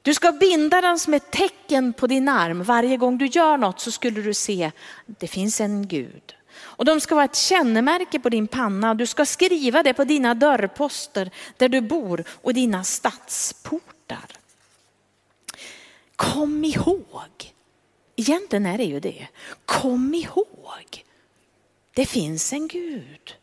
Du 0.01 0.13
ska 0.13 0.31
binda 0.31 0.81
den 0.81 0.99
som 0.99 1.13
ett 1.13 1.31
tecken 1.31 1.93
på 1.93 2.07
din 2.07 2.29
arm. 2.29 2.63
Varje 2.63 2.97
gång 2.97 3.17
du 3.17 3.25
gör 3.25 3.57
något 3.57 3.79
så 3.79 3.91
skulle 3.91 4.21
du 4.21 4.33
se, 4.33 4.71
det 5.05 5.27
finns 5.27 5.61
en 5.61 5.87
Gud. 5.87 6.35
Och 6.59 6.85
de 6.85 7.01
ska 7.01 7.15
vara 7.15 7.25
ett 7.25 7.35
kännemärke 7.35 8.19
på 8.19 8.29
din 8.29 8.47
panna. 8.47 8.93
Du 8.93 9.05
ska 9.05 9.25
skriva 9.25 9.83
det 9.83 9.93
på 9.93 10.03
dina 10.03 10.33
dörrposter 10.33 11.31
där 11.57 11.69
du 11.69 11.81
bor 11.81 12.23
och 12.29 12.53
dina 12.53 12.83
stadsportar. 12.83 14.25
Kom 16.15 16.65
ihåg, 16.65 17.53
egentligen 18.15 18.65
är 18.65 18.77
det 18.77 18.83
ju 18.83 18.99
det. 18.99 19.27
Kom 19.65 20.13
ihåg, 20.13 21.05
det 21.93 22.05
finns 22.05 22.53
en 22.53 22.67
Gud. 22.67 23.35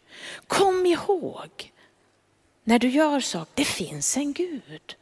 Kom 0.46 0.86
ihåg, 0.86 1.72
när 2.64 2.78
du 2.78 2.88
gör 2.88 3.20
saker, 3.20 3.52
det 3.54 3.64
finns 3.64 4.16
en 4.16 4.32
Gud. 4.32 4.96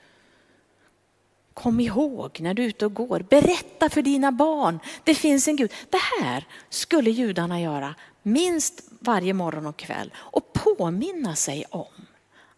Kom 1.57 1.81
ihåg 1.81 2.41
när 2.41 2.55
du 2.55 2.63
är 2.65 2.69
ute 2.69 2.87
och 2.87 2.95
går. 2.95 3.21
Berätta 3.21 3.91
för 3.91 4.03
dina 4.03 4.33
barn. 4.33 4.81
Det 5.05 5.15
finns 5.15 5.49
en 5.49 5.57
Gud. 5.57 5.73
Det 5.91 6.01
här 6.21 6.45
skulle 6.69 7.11
judarna 7.11 7.61
göra 7.61 7.95
minst 8.23 8.83
varje 9.01 9.35
morgon 9.35 9.67
och 9.67 9.77
kväll 9.77 10.13
och 10.17 10.53
påminna 10.53 11.37
sig 11.37 11.65
om 11.71 12.07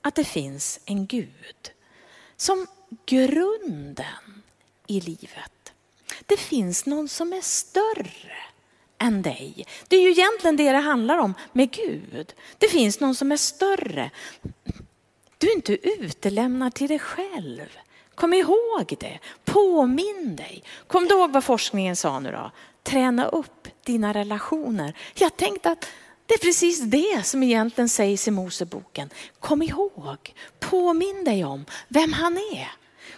att 0.02 0.14
det 0.14 0.24
finns 0.24 0.80
en 0.84 1.06
Gud 1.06 1.70
som 2.36 2.66
grunden 3.06 4.42
i 4.86 5.00
livet. 5.00 5.72
Det 6.26 6.36
finns 6.36 6.86
någon 6.86 7.08
som 7.08 7.32
är 7.32 7.40
större 7.40 8.36
än 8.98 9.22
dig. 9.22 9.66
Det 9.88 9.96
är 9.96 10.00
ju 10.00 10.10
egentligen 10.10 10.56
det 10.56 10.72
det 10.72 10.78
handlar 10.78 11.18
om 11.18 11.34
med 11.52 11.70
Gud. 11.70 12.34
Det 12.58 12.68
finns 12.68 13.00
någon 13.00 13.14
som 13.14 13.32
är 13.32 13.36
större. 13.36 14.10
Du 15.38 15.50
är 15.50 15.54
inte 15.54 15.88
utelämnad 15.88 16.74
till 16.74 16.88
dig 16.88 16.98
själv. 16.98 17.78
Kom 18.18 18.34
ihåg 18.34 18.96
det, 19.00 19.18
påminn 19.44 20.37
dig. 20.37 20.62
Kom 20.87 21.08
du 21.08 21.14
ihåg 21.14 21.32
vad 21.32 21.44
forskningen 21.44 21.96
sa 21.96 22.20
nu 22.20 22.30
då? 22.30 22.50
Träna 22.82 23.26
upp 23.26 23.68
dina 23.84 24.14
relationer. 24.14 24.96
Jag 25.14 25.37
tänkte 25.37 25.70
att 25.70 25.88
det 26.26 26.34
är 26.34 26.38
precis 26.38 26.80
det 26.80 27.26
som 27.26 27.42
egentligen 27.42 27.88
sägs 27.88 28.28
i 28.28 28.30
Moseboken. 28.30 29.10
Kom 29.40 29.62
ihåg, 29.62 30.34
påminn 30.60 31.25
dig 31.25 31.44
om 31.44 31.64
vem 31.88 32.12
han 32.12 32.38
är. 32.38 32.70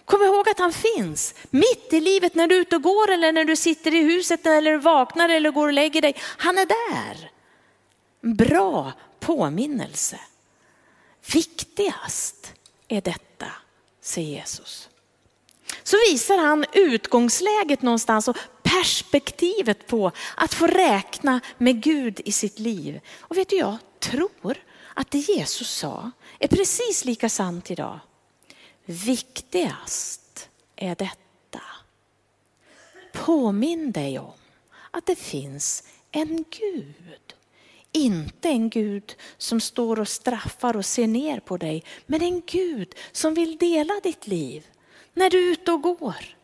Kom 0.04 0.22
ihåg 0.22 0.48
att 0.48 0.58
han 0.58 0.72
finns 0.72 1.34
mitt 1.50 1.92
i 1.92 2.00
livet 2.00 2.34
när 2.34 2.46
du 2.46 2.56
är 2.56 2.60
ute 2.60 2.76
och 2.76 2.82
går 2.82 3.10
eller 3.10 3.32
när 3.32 3.44
du 3.44 3.56
sitter 3.56 3.94
i 3.94 4.02
huset 4.02 4.46
eller 4.46 4.76
vaknar 4.76 5.28
eller 5.28 5.50
går 5.50 5.66
och 5.66 5.72
lägger 5.72 6.02
dig. 6.02 6.14
Han 6.20 6.58
är 6.58 6.66
där. 6.66 7.30
Bra 8.34 8.92
påminnelse. 9.20 10.20
Viktigast 11.32 12.52
är 12.88 13.00
detta, 13.00 13.46
säger 14.00 14.28
Jesus 14.28 14.89
så 15.82 15.96
visar 16.10 16.38
han 16.38 16.64
utgångsläget 16.72 17.82
någonstans 17.82 18.28
och 18.28 18.36
perspektivet 18.62 19.86
på 19.86 20.12
att 20.36 20.54
få 20.54 20.66
räkna 20.66 21.40
med 21.58 21.82
Gud 21.82 22.20
i 22.24 22.32
sitt 22.32 22.58
liv. 22.58 23.00
Och 23.20 23.36
vet 23.36 23.48
du, 23.48 23.56
jag 23.56 23.76
tror 23.98 24.56
att 24.94 25.10
det 25.10 25.18
Jesus 25.18 25.70
sa 25.70 26.10
är 26.38 26.48
precis 26.48 27.04
lika 27.04 27.28
sant 27.28 27.70
idag. 27.70 28.00
Viktigast 28.84 30.48
är 30.76 30.94
detta. 30.94 31.62
Påminn 33.12 33.92
dig 33.92 34.18
om 34.18 34.32
att 34.90 35.06
det 35.06 35.18
finns 35.18 35.84
en 36.10 36.44
Gud. 36.50 37.34
Inte 37.92 38.48
en 38.48 38.70
Gud 38.70 39.16
som 39.38 39.60
står 39.60 40.00
och 40.00 40.08
straffar 40.08 40.76
och 40.76 40.86
ser 40.86 41.06
ner 41.06 41.40
på 41.40 41.56
dig, 41.56 41.84
men 42.06 42.22
en 42.22 42.42
Gud 42.46 42.94
som 43.12 43.34
vill 43.34 43.56
dela 43.56 43.94
ditt 44.02 44.26
liv 44.26 44.66
när 45.14 45.30
du 45.30 45.48
är 45.48 45.52
ute 45.52 45.72
och 45.72 45.82
går, 45.82 46.36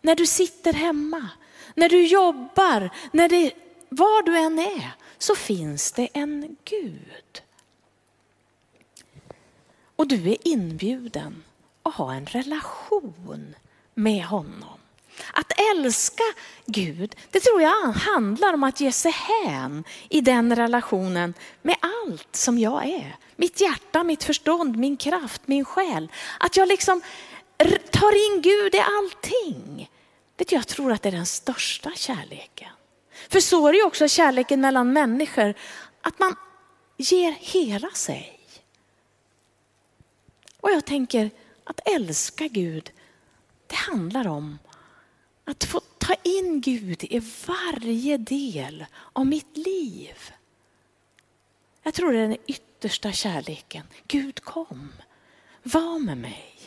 när 0.00 0.14
du 0.14 0.26
sitter 0.26 0.72
hemma, 0.72 1.28
när 1.74 1.88
du 1.88 2.06
jobbar, 2.06 2.90
när 3.12 3.28
det, 3.28 3.52
var 3.88 4.22
du 4.22 4.38
än 4.38 4.58
är 4.58 4.90
så 5.18 5.34
finns 5.34 5.92
det 5.92 6.08
en 6.12 6.56
Gud. 6.64 7.42
Och 9.96 10.08
du 10.08 10.30
är 10.30 10.48
inbjuden 10.48 11.42
att 11.82 11.94
ha 11.94 12.14
en 12.14 12.26
relation 12.26 13.54
med 13.94 14.24
honom. 14.24 14.80
Att 15.32 15.52
älska 15.74 16.22
Gud, 16.66 17.16
det 17.30 17.40
tror 17.40 17.62
jag 17.62 17.92
handlar 17.92 18.54
om 18.54 18.64
att 18.64 18.80
ge 18.80 18.92
sig 18.92 19.12
hän 19.12 19.84
i 20.08 20.20
den 20.20 20.56
relationen 20.56 21.34
med 21.62 21.76
allt 21.80 22.36
som 22.36 22.58
jag 22.58 22.88
är. 22.88 23.16
Mitt 23.36 23.60
hjärta, 23.60 24.04
mitt 24.04 24.24
förstånd, 24.24 24.76
min 24.76 24.96
kraft, 24.96 25.42
min 25.44 25.64
själ. 25.64 26.08
Att 26.40 26.56
jag 26.56 26.68
liksom 26.68 27.02
tar 27.68 28.34
in 28.34 28.42
Gud 28.42 28.74
i 28.74 28.78
allting. 28.78 29.90
Vet 30.36 30.48
du, 30.48 30.56
jag 30.56 30.66
tror 30.66 30.92
att 30.92 31.02
det 31.02 31.08
är 31.08 31.12
den 31.12 31.26
största 31.26 31.92
kärleken. 31.96 32.68
För 33.28 33.40
så 33.40 33.66
är 33.66 33.72
det 33.72 33.82
också 33.82 34.08
kärleken 34.08 34.60
mellan 34.60 34.92
människor, 34.92 35.54
att 36.00 36.18
man 36.18 36.36
ger 36.96 37.32
hela 37.32 37.90
sig. 37.90 38.40
Och 40.60 40.70
jag 40.70 40.84
tänker 40.84 41.30
att 41.64 41.80
älska 41.88 42.48
Gud, 42.48 42.90
det 43.66 43.76
handlar 43.76 44.26
om 44.26 44.58
att 45.44 45.64
få 45.64 45.80
ta 45.98 46.14
in 46.14 46.60
Gud 46.60 47.04
i 47.04 47.22
varje 47.46 48.16
del 48.16 48.86
av 49.12 49.26
mitt 49.26 49.56
liv. 49.56 50.32
Jag 51.82 51.94
tror 51.94 52.12
det 52.12 52.18
är 52.18 52.28
den 52.28 52.36
yttersta 52.46 53.12
kärleken. 53.12 53.86
Gud 54.06 54.44
kom, 54.44 54.92
var 55.62 55.98
med 55.98 56.18
mig. 56.18 56.59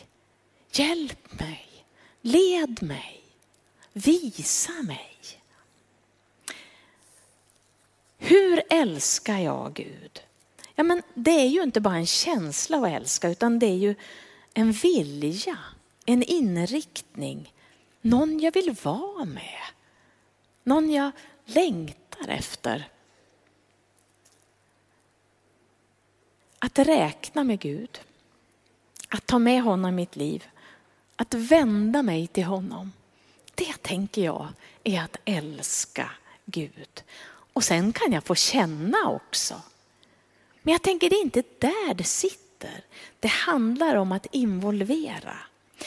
Hjälp 0.76 1.40
mig, 1.40 1.86
led 2.20 2.82
mig, 2.82 3.24
visa 3.92 4.72
mig. 4.72 5.18
Hur 8.18 8.62
älskar 8.70 9.38
jag 9.38 9.74
Gud? 9.74 10.22
Ja, 10.74 10.82
men 10.82 11.02
det 11.14 11.30
är 11.30 11.46
ju 11.46 11.62
inte 11.62 11.80
bara 11.80 11.96
en 11.96 12.06
känsla 12.06 12.78
att 12.78 12.88
älska 12.88 13.28
utan 13.28 13.58
det 13.58 13.66
är 13.66 13.76
ju 13.76 13.94
en 14.54 14.72
vilja, 14.72 15.58
en 16.06 16.22
inriktning, 16.22 17.54
någon 18.00 18.40
jag 18.40 18.52
vill 18.52 18.76
vara 18.82 19.24
med, 19.24 19.60
någon 20.62 20.90
jag 20.90 21.12
längtar 21.44 22.28
efter. 22.28 22.88
Att 26.58 26.78
räkna 26.78 27.44
med 27.44 27.60
Gud, 27.60 28.00
att 29.08 29.26
ta 29.26 29.38
med 29.38 29.62
honom 29.62 29.88
i 29.90 29.92
mitt 29.92 30.16
liv, 30.16 30.44
att 31.16 31.34
vända 31.34 32.02
mig 32.02 32.26
till 32.26 32.44
honom. 32.44 32.92
Det 33.54 33.82
tänker 33.82 34.24
jag 34.24 34.48
är 34.84 35.02
att 35.02 35.16
älska 35.24 36.10
Gud. 36.44 37.02
Och 37.52 37.64
sen 37.64 37.92
kan 37.92 38.12
jag 38.12 38.24
få 38.24 38.34
känna 38.34 38.98
också. 39.08 39.54
Men 40.62 40.72
jag 40.72 40.82
tänker 40.82 41.10
det 41.10 41.16
är 41.16 41.22
inte 41.22 41.42
där 41.58 41.94
det 41.94 42.04
sitter. 42.04 42.84
Det 43.20 43.28
handlar 43.28 43.96
om 43.96 44.12
att 44.12 44.26
involvera. 44.30 45.36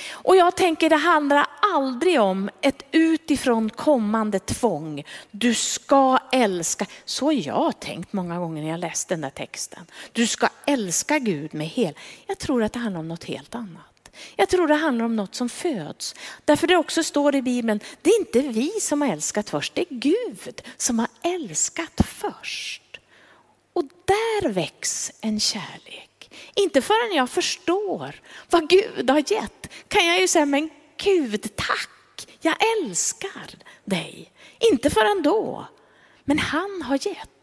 Och 0.10 0.36
jag 0.36 0.56
tänker 0.56 0.90
det 0.90 0.96
handlar 0.96 1.48
aldrig 1.62 2.22
om 2.22 2.50
ett 2.62 2.84
utifrån 2.92 3.70
kommande 3.70 4.40
tvång. 4.40 5.04
Du 5.32 5.54
ska 5.54 6.20
älska. 6.32 6.86
Så 7.06 7.26
har 7.26 7.34
jag 7.34 7.80
tänkt 7.80 8.14
många 8.14 8.40
gånger 8.40 8.64
när 8.64 8.70
jag 8.70 8.80
läst 8.80 9.10
den 9.10 9.22
där 9.22 9.30
texten. 9.30 9.86
Du 10.12 10.28
ska 10.28 10.50
älska 10.66 11.20
Gud 11.20 11.54
med 11.54 11.68
hel. 11.68 11.94
Jag 12.28 12.38
tror 12.38 12.64
att 12.64 12.74
det 12.74 12.80
handlar 12.80 13.00
om 13.00 13.08
något 13.08 13.24
helt 13.24 13.56
annat. 13.56 13.97
Jag 14.36 14.50
tror 14.50 14.68
det 14.68 14.76
handlar 14.76 15.06
om 15.06 15.16
något 15.16 15.36
som 15.36 15.50
föds. 15.50 16.16
Därför 16.46 16.68
det 16.68 16.78
också 16.78 17.04
står 17.04 17.36
i 17.36 17.42
Bibeln, 17.42 17.80
det 18.02 18.10
är 18.10 18.20
inte 18.20 18.40
vi 18.40 18.72
som 18.82 19.02
har 19.02 19.10
älskat 19.10 19.50
först, 19.50 19.76
det 19.76 19.82
är 19.82 19.96
Gud 19.96 20.62
som 20.78 21.00
har 21.00 21.08
älskat 21.24 22.02
först. 22.08 23.00
Och 23.74 23.84
där 23.84 24.50
väcks 24.50 25.12
en 25.22 25.40
kärlek. 25.40 26.34
Inte 26.56 26.82
förrän 26.82 27.16
jag 27.16 27.30
förstår 27.30 28.22
vad 28.50 28.70
Gud 28.70 29.10
har 29.10 29.32
gett 29.32 29.70
kan 29.88 30.06
jag 30.06 30.20
ju 30.22 30.28
säga, 30.28 30.46
men 30.46 30.70
Gud 30.98 31.56
tack, 31.56 32.28
jag 32.42 32.56
älskar 32.78 33.50
dig. 33.86 34.32
Inte 34.72 34.90
förrän 34.90 35.24
då. 35.24 35.68
Men 36.24 36.40
han 36.40 36.82
har 36.82 37.08
gett. 37.08 37.37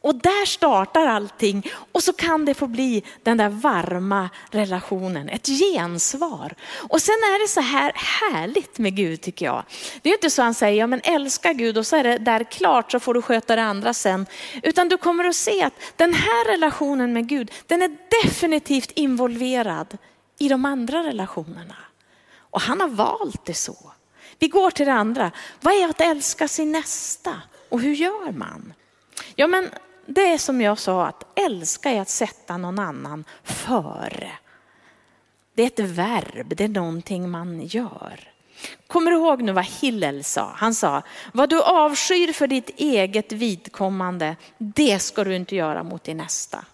Och 0.00 0.14
där 0.14 0.46
startar 0.46 1.06
allting 1.06 1.70
och 1.92 2.02
så 2.02 2.12
kan 2.12 2.44
det 2.44 2.54
få 2.54 2.66
bli 2.66 3.02
den 3.22 3.36
där 3.36 3.48
varma 3.48 4.30
relationen, 4.50 5.28
ett 5.28 5.46
gensvar. 5.46 6.54
Och 6.88 7.02
sen 7.02 7.12
är 7.14 7.42
det 7.42 7.48
så 7.48 7.60
här 7.60 7.92
härligt 7.94 8.78
med 8.78 8.96
Gud 8.96 9.20
tycker 9.20 9.46
jag. 9.46 9.64
Det 10.02 10.08
är 10.08 10.14
inte 10.14 10.30
så 10.30 10.42
han 10.42 10.54
säger, 10.54 10.80
ja 10.80 10.86
men 10.86 11.00
älska 11.04 11.52
Gud 11.52 11.78
och 11.78 11.86
så 11.86 11.96
är 11.96 12.04
det 12.04 12.18
där 12.18 12.44
klart 12.44 12.92
så 12.92 13.00
får 13.00 13.14
du 13.14 13.22
sköta 13.22 13.56
det 13.56 13.62
andra 13.62 13.94
sen. 13.94 14.26
Utan 14.62 14.88
du 14.88 14.96
kommer 14.96 15.24
att 15.24 15.36
se 15.36 15.62
att 15.62 15.74
den 15.96 16.14
här 16.14 16.52
relationen 16.52 17.12
med 17.12 17.28
Gud, 17.28 17.50
den 17.66 17.82
är 17.82 17.96
definitivt 18.22 18.90
involverad 18.90 19.98
i 20.38 20.48
de 20.48 20.64
andra 20.64 21.02
relationerna. 21.02 21.76
Och 22.38 22.60
han 22.60 22.80
har 22.80 22.88
valt 22.88 23.44
det 23.44 23.54
så. 23.54 23.92
Vi 24.38 24.48
går 24.48 24.70
till 24.70 24.86
det 24.86 24.92
andra. 24.92 25.30
Vad 25.60 25.74
är 25.74 25.88
att 25.88 26.00
älska 26.00 26.48
sin 26.48 26.72
nästa? 26.72 27.34
Och 27.68 27.80
hur 27.80 27.94
gör 27.94 28.32
man? 28.32 28.72
Ja, 29.34 29.46
men 29.46 29.70
det 30.06 30.32
är 30.32 30.38
som 30.38 30.60
jag 30.60 30.78
sa, 30.78 31.06
att 31.06 31.38
älska 31.38 31.90
är 31.90 32.00
att 32.00 32.08
sätta 32.08 32.56
någon 32.56 32.78
annan 32.78 33.24
före. 33.42 34.30
Det 35.54 35.62
är 35.62 35.66
ett 35.66 35.90
verb, 35.90 36.56
det 36.56 36.64
är 36.64 36.68
någonting 36.68 37.30
man 37.30 37.60
gör. 37.60 38.32
Kommer 38.86 39.10
du 39.10 39.16
ihåg 39.16 39.42
nu 39.42 39.52
vad 39.52 39.64
Hillel 39.64 40.24
sa? 40.24 40.52
Han 40.56 40.74
sa, 40.74 41.02
vad 41.32 41.48
du 41.48 41.62
avskyr 41.62 42.32
för 42.32 42.46
ditt 42.46 42.70
eget 42.76 43.32
vidkommande, 43.32 44.36
det 44.58 44.98
ska 44.98 45.24
du 45.24 45.36
inte 45.36 45.56
göra 45.56 45.82
mot 45.82 46.04
din 46.04 46.16
nästa. 46.16 46.64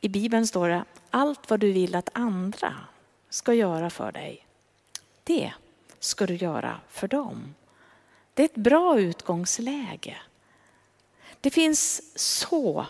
I 0.00 0.08
Bibeln 0.08 0.46
står 0.46 0.68
det, 0.68 0.84
allt 1.10 1.50
vad 1.50 1.60
du 1.60 1.72
vill 1.72 1.94
att 1.94 2.10
andra 2.12 2.74
ska 3.30 3.54
göra 3.54 3.90
för 3.90 4.12
dig, 4.12 4.46
det 5.24 5.52
ska 6.00 6.26
du 6.26 6.34
göra 6.34 6.80
för 6.88 7.08
dem. 7.08 7.54
Det 8.36 8.42
är 8.42 8.44
ett 8.44 8.54
bra 8.54 9.00
utgångsläge. 9.00 10.16
Det 11.40 11.50
finns 11.50 12.02
så 12.14 12.86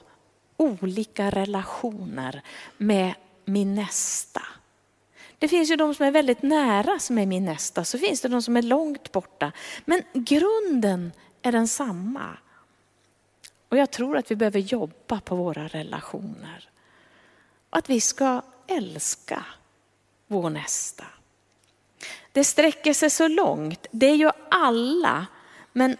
olika 0.57 1.31
relationer 1.31 2.43
med 2.77 3.15
min 3.45 3.75
nästa. 3.75 4.43
Det 5.39 5.49
finns 5.49 5.71
ju 5.71 5.77
de 5.77 5.95
som 5.95 6.07
är 6.07 6.11
väldigt 6.11 6.43
nära 6.43 6.99
som 6.99 7.19
är 7.19 7.27
min 7.27 7.45
nästa, 7.45 7.85
så 7.85 7.99
finns 7.99 8.21
det 8.21 8.29
de 8.29 8.43
som 8.43 8.57
är 8.57 8.63
långt 8.63 9.13
borta. 9.13 9.53
Men 9.85 10.03
grunden 10.13 11.13
är 11.43 11.53
densamma. 11.53 12.39
Och 13.69 13.77
jag 13.77 13.91
tror 13.91 14.17
att 14.17 14.31
vi 14.31 14.37
behöver 14.37 14.61
jobba 14.61 15.21
på 15.21 15.37
våra 15.37 15.69
relationer. 15.69 16.69
Att 17.71 17.91
vi 17.91 18.01
ska 18.01 18.43
älska 18.67 19.45
vår 20.27 20.51
nästa. 20.51 21.05
Det 22.33 22.45
sträcker 22.45 22.93
sig 22.93 23.11
så 23.11 23.29
långt. 23.29 23.87
Det 23.91 24.07
är 24.07 24.15
ju 24.15 24.31
alla, 24.51 25.27
men 25.77 25.97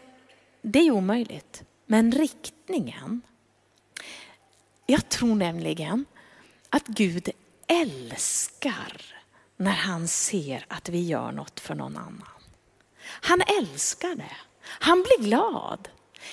det 0.63 0.79
är 0.79 0.91
omöjligt. 0.91 1.63
Men 1.87 2.13
riktningen. 2.13 3.23
Jag 4.87 5.09
tror 5.09 5.35
nämligen 5.35 6.05
att 6.71 6.87
Gud 6.87 7.31
älskar 7.67 9.03
när 9.57 9.73
han 9.73 10.09
ser 10.09 10.67
att 10.69 10.89
vi 10.89 11.07
gör 11.07 11.33
något 11.33 11.61
för 11.61 11.75
någon 11.75 11.97
annan. 11.97 12.25
Han 13.03 13.43
älskar 13.61 14.15
det. 14.15 14.37
Han 14.63 15.03
blir 15.03 15.29
glad. 15.29 15.89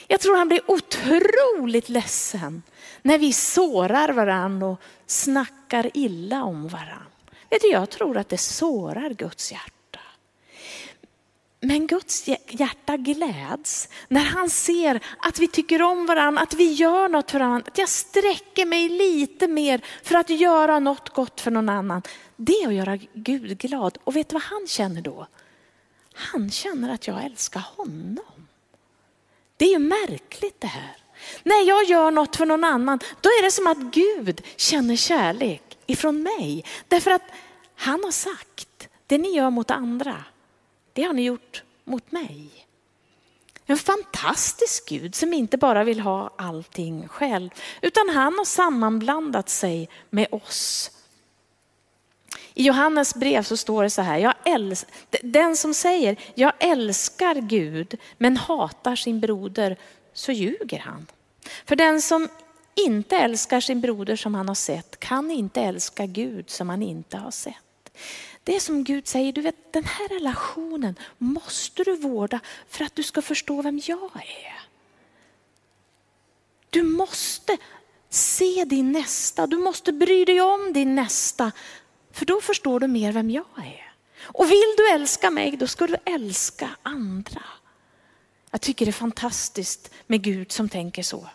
Jag 0.07 0.19
tror 0.19 0.37
han 0.37 0.47
blir 0.47 0.71
otroligt 0.71 1.89
ledsen 1.89 2.63
när 3.01 3.17
vi 3.17 3.33
sårar 3.33 4.09
varandra 4.09 4.67
och 4.67 4.81
snackar 5.05 5.91
illa 5.93 6.43
om 6.43 6.67
varandra. 6.67 7.05
Vet 7.49 7.61
du, 7.61 7.67
jag 7.67 7.89
tror 7.89 8.17
att 8.17 8.29
det 8.29 8.37
sårar 8.37 9.09
Guds 9.09 9.51
hjärta. 9.51 9.82
Men 11.65 11.87
Guds 11.87 12.27
hjärta 12.47 12.97
gläds 12.97 13.89
när 14.07 14.21
han 14.21 14.49
ser 14.49 15.03
att 15.17 15.39
vi 15.39 15.47
tycker 15.47 15.81
om 15.81 16.05
varandra, 16.05 16.41
att 16.41 16.53
vi 16.53 16.73
gör 16.73 17.09
något 17.09 17.31
för 17.31 17.39
varandra. 17.39 17.63
Att 17.67 17.77
jag 17.77 17.89
sträcker 17.89 18.65
mig 18.65 18.89
lite 18.89 19.47
mer 19.47 19.81
för 20.03 20.15
att 20.15 20.29
göra 20.29 20.79
något 20.79 21.09
gott 21.09 21.41
för 21.41 21.51
någon 21.51 21.69
annan. 21.69 22.01
Det 22.35 22.53
är 22.53 22.67
att 22.67 22.73
göra 22.73 22.99
Gud 23.13 23.57
glad. 23.57 23.97
Och 24.03 24.15
vet 24.15 24.29
du 24.29 24.33
vad 24.33 24.43
han 24.43 24.67
känner 24.67 25.01
då? 25.01 25.27
Han 26.13 26.51
känner 26.51 26.93
att 26.93 27.07
jag 27.07 27.23
älskar 27.23 27.63
honom. 27.75 28.47
Det 29.57 29.65
är 29.65 29.71
ju 29.71 29.79
märkligt 29.79 30.61
det 30.61 30.67
här. 30.67 30.97
När 31.43 31.67
jag 31.67 31.83
gör 31.83 32.11
något 32.11 32.35
för 32.35 32.45
någon 32.45 32.63
annan, 32.63 32.99
då 33.21 33.29
är 33.29 33.43
det 33.43 33.51
som 33.51 33.67
att 33.67 33.77
Gud 33.77 34.41
känner 34.55 34.95
kärlek 34.95 35.77
ifrån 35.85 36.23
mig. 36.23 36.65
Därför 36.87 37.11
att 37.11 37.31
han 37.75 38.03
har 38.03 38.11
sagt, 38.11 38.87
det 39.07 39.17
ni 39.17 39.35
gör 39.35 39.49
mot 39.49 39.71
andra, 39.71 40.23
det 40.93 41.03
har 41.03 41.13
ni 41.13 41.23
gjort 41.23 41.63
mot 41.83 42.11
mig. 42.11 42.49
En 43.65 43.77
fantastisk 43.77 44.89
Gud 44.89 45.15
som 45.15 45.33
inte 45.33 45.57
bara 45.57 45.83
vill 45.83 45.99
ha 45.99 46.33
allting 46.37 47.07
själv, 47.07 47.49
utan 47.81 48.09
han 48.09 48.33
har 48.37 48.45
sammanblandat 48.45 49.49
sig 49.49 49.89
med 50.09 50.27
oss. 50.31 50.91
I 52.53 52.63
Johannes 52.63 53.15
brev 53.15 53.43
så 53.43 53.57
står 53.57 53.83
det 53.83 53.89
så 53.89 54.01
här, 54.01 54.17
jag 54.17 54.33
älsk, 54.45 54.87
den 55.23 55.55
som 55.55 55.73
säger 55.73 56.19
jag 56.35 56.53
älskar 56.59 57.35
Gud 57.35 57.97
men 58.17 58.37
hatar 58.37 58.95
sin 58.95 59.19
broder 59.19 59.77
så 60.13 60.31
ljuger 60.31 60.79
han. 60.79 61.07
För 61.65 61.75
den 61.75 62.01
som 62.01 62.29
inte 62.75 63.17
älskar 63.17 63.59
sin 63.59 63.81
broder 63.81 64.15
som 64.15 64.35
han 64.35 64.47
har 64.47 64.55
sett 64.55 64.99
kan 64.99 65.31
inte 65.31 65.61
älska 65.61 66.05
Gud 66.05 66.49
som 66.49 66.69
han 66.69 66.81
inte 66.81 67.17
har 67.17 67.31
sett. 67.31 67.55
Det 68.43 68.55
är 68.55 68.59
som 68.59 68.83
Gud 68.83 69.07
säger, 69.07 69.31
du 69.33 69.41
vet 69.41 69.73
den 69.73 69.83
här 69.83 70.07
relationen 70.09 70.99
måste 71.17 71.83
du 71.83 71.95
vårda 71.95 72.39
för 72.67 72.85
att 72.85 72.95
du 72.95 73.03
ska 73.03 73.21
förstå 73.21 73.61
vem 73.61 73.81
jag 73.83 74.15
är. 74.15 74.61
Du 76.69 76.83
måste 76.83 77.57
se 78.09 78.65
din 78.65 78.91
nästa, 78.91 79.47
du 79.47 79.57
måste 79.57 79.93
bry 79.93 80.25
dig 80.25 80.41
om 80.41 80.73
din 80.73 80.95
nästa. 80.95 81.51
För 82.11 82.25
då 82.25 82.41
förstår 82.41 82.79
du 82.79 82.87
mer 82.87 83.11
vem 83.11 83.31
jag 83.31 83.45
är. 83.57 83.93
Och 84.21 84.51
vill 84.51 84.73
du 84.77 84.89
älska 84.89 85.29
mig, 85.29 85.57
då 85.57 85.67
ska 85.67 85.87
du 85.87 85.97
älska 86.05 86.69
andra. 86.83 87.43
Jag 88.51 88.61
tycker 88.61 88.85
det 88.85 88.89
är 88.89 88.93
fantastiskt 88.93 89.93
med 90.07 90.21
Gud 90.21 90.51
som 90.51 90.69
tänker 90.69 91.03
så. 91.03 91.29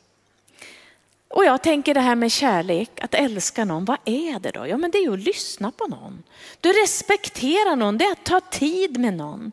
Och 1.29 1.45
jag 1.45 1.63
tänker 1.63 1.95
det 1.95 2.01
här 2.01 2.15
med 2.15 2.33
kärlek, 2.33 3.01
att 3.01 3.15
älska 3.15 3.65
någon, 3.65 3.85
vad 3.85 3.99
är 4.05 4.41
det 4.41 4.51
då? 4.51 4.67
Ja 4.67 4.77
men 4.77 4.91
det 4.91 4.99
är 4.99 5.03
ju 5.03 5.13
att 5.13 5.19
lyssna 5.19 5.71
på 5.71 5.87
någon. 5.87 6.23
Du 6.61 6.73
respekterar 6.73 7.77
någon, 7.77 7.99
det 7.99 8.05
är 8.05 8.13
att 8.13 8.25
ta 8.25 8.41
tid 8.41 8.99
med 9.01 9.15
någon. 9.15 9.53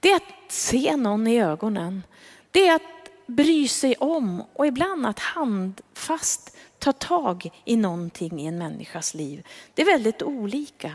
Det 0.00 0.10
är 0.10 0.16
att 0.16 0.52
se 0.52 0.96
någon 0.96 1.26
i 1.26 1.42
ögonen. 1.42 2.02
Det 2.50 2.68
är 2.68 2.74
att 2.74 2.82
bry 3.26 3.68
sig 3.68 3.96
om 3.96 4.42
och 4.52 4.66
ibland 4.66 5.06
att 5.06 5.18
handfast 5.18 6.56
ta 6.78 6.92
tag 6.92 7.50
i 7.64 7.76
någonting 7.76 8.40
i 8.40 8.46
en 8.46 8.58
människas 8.58 9.14
liv. 9.14 9.46
Det 9.74 9.82
är 9.82 9.86
väldigt 9.86 10.22
olika. 10.22 10.92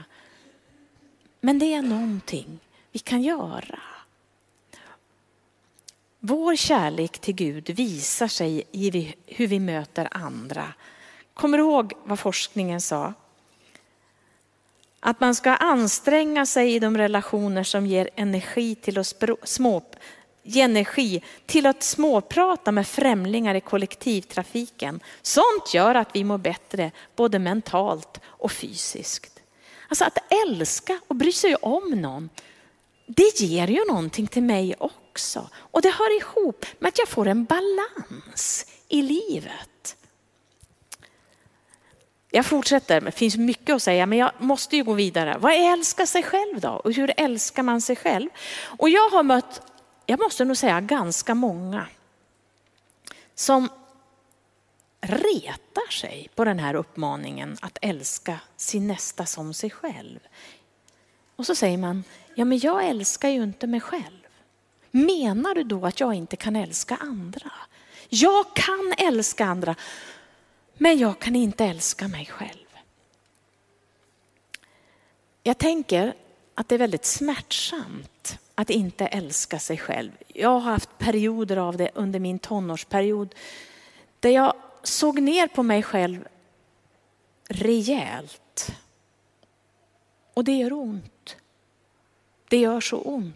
Men 1.40 1.60
det 1.60 1.74
är 1.74 1.82
någonting 1.82 2.60
vi 2.92 3.00
kan 3.00 3.22
göra. 3.22 3.80
Vår 6.24 6.56
kärlek 6.56 7.20
till 7.20 7.36
Gud 7.36 7.70
visar 7.70 8.28
sig 8.28 8.64
i 8.72 9.14
hur 9.26 9.48
vi 9.48 9.60
möter 9.60 10.08
andra. 10.12 10.74
Kommer 11.34 11.58
du 11.58 11.64
ihåg 11.64 11.94
vad 12.04 12.20
forskningen 12.20 12.82
sa? 12.82 13.14
Att 15.00 15.20
man 15.20 15.36
ska 15.36 15.52
anstränga 15.52 16.46
sig 16.46 16.74
i 16.76 16.80
de 16.80 16.98
relationer 16.98 17.64
som 17.64 17.86
ger 17.86 18.10
energi 18.16 18.76
till 18.76 18.98
att 18.98 19.24
små, 19.44 19.82
ge 20.44 20.62
energi 20.62 21.24
till 21.46 21.66
att 21.66 21.84
småprata 21.84 22.72
med 22.72 22.88
främlingar 22.88 23.56
i 23.56 23.62
kollektivtrafiken. 23.62 25.00
Sånt 25.22 25.74
gör 25.74 25.96
att 25.96 26.16
vi 26.16 26.24
mår 26.24 26.38
bättre 26.38 26.92
både 27.16 27.40
mentalt 27.40 28.20
och 28.26 28.52
fysiskt. 28.52 29.40
Alltså 29.88 30.06
att 30.06 30.18
älska 30.48 31.00
och 31.08 31.16
bry 31.16 31.32
sig 31.32 31.56
om 31.56 31.90
någon, 31.90 32.30
det 33.08 33.40
ger 33.42 33.68
ju 33.68 33.86
någonting 33.88 34.28
till 34.28 34.44
mig 34.44 34.76
också. 34.80 35.01
Och 35.54 35.82
det 35.82 35.90
hör 35.90 36.18
ihop 36.18 36.66
med 36.80 36.90
att 36.90 36.98
jag 36.98 37.08
får 37.08 37.28
en 37.28 37.46
balans 37.46 38.66
i 38.88 39.02
livet. 39.02 39.98
Jag 42.34 42.46
fortsätter, 42.46 43.02
det 43.02 43.12
finns 43.12 43.38
mycket 43.38 43.76
att 43.76 43.84
säga 43.84 44.06
men 44.06 44.18
jag 44.18 44.32
måste 44.38 44.76
ju 44.76 44.84
gå 44.84 44.94
vidare. 44.94 45.38
Vad 45.40 45.54
är 45.54 45.74
älska 45.74 46.06
sig 46.06 46.24
själv 46.24 46.60
då? 46.60 46.70
Och 46.70 46.94
hur 46.94 47.14
älskar 47.18 47.64
man 47.64 47.82
sig 47.82 47.96
själv? 47.96 48.30
Och 48.64 48.90
jag 48.90 49.10
har 49.10 49.24
mött, 49.24 49.62
jag 50.06 50.20
måste 50.20 50.46
nog 50.46 50.58
säga 50.58 50.82
ganska 50.82 51.36
många 51.36 51.88
som 53.36 53.70
retar 55.02 55.92
sig 55.92 56.30
på 56.36 56.46
den 56.46 56.60
här 56.60 56.74
uppmaningen 56.74 57.58
att 57.62 57.78
älska 57.82 58.40
sin 58.58 58.88
nästa 58.88 59.26
som 59.26 59.54
sig 59.54 59.70
själv. 59.70 60.20
Och 61.36 61.46
så 61.46 61.56
säger 61.56 61.78
man, 61.78 62.04
ja 62.36 62.46
men 62.46 62.60
jag 62.60 62.86
älskar 62.88 63.30
ju 63.30 63.44
inte 63.44 63.68
mig 63.68 63.80
själv. 63.82 64.21
Menar 64.92 65.56
du 65.56 65.64
då 65.64 65.86
att 65.86 66.00
jag 66.00 66.14
inte 66.14 66.36
kan 66.36 66.56
älska 66.56 66.96
andra? 66.96 67.52
Jag 68.10 68.56
kan 68.56 68.94
älska 68.98 69.46
andra, 69.46 69.76
men 70.74 70.98
jag 70.98 71.20
kan 71.20 71.36
inte 71.36 71.66
älska 71.66 72.08
mig 72.08 72.26
själv. 72.26 72.68
Jag 75.44 75.58
tänker 75.58 76.14
att 76.56 76.70
det 76.70 76.76
är 76.76 76.80
väldigt 76.80 77.06
smärtsamt 77.06 78.38
att 78.56 78.70
inte 78.70 79.06
älska 79.06 79.60
sig 79.60 79.78
själv. 79.78 80.12
Jag 80.28 80.50
har 80.50 80.60
haft 80.60 80.98
perioder 80.98 81.58
av 81.58 81.78
det 81.78 81.90
under 81.94 82.20
min 82.20 82.40
tonårsperiod 82.40 83.36
där 84.20 84.30
jag 84.30 84.54
såg 84.84 85.20
ner 85.20 85.48
på 85.48 85.64
mig 85.64 85.84
själv 85.84 86.28
rejält. 87.50 88.72
Och 90.34 90.44
det 90.44 90.58
gör 90.58 90.74
ont. 90.74 91.38
Det 92.50 92.58
gör 92.58 92.82
så 92.82 92.98
ont. 92.98 93.36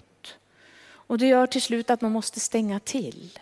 Och 1.08 1.18
det 1.18 1.28
gör 1.28 1.48
till 1.48 1.62
slut 1.62 1.90
att 1.90 2.02
man 2.02 2.12
måste 2.12 2.40
stänga 2.40 2.80
till. 2.80 3.40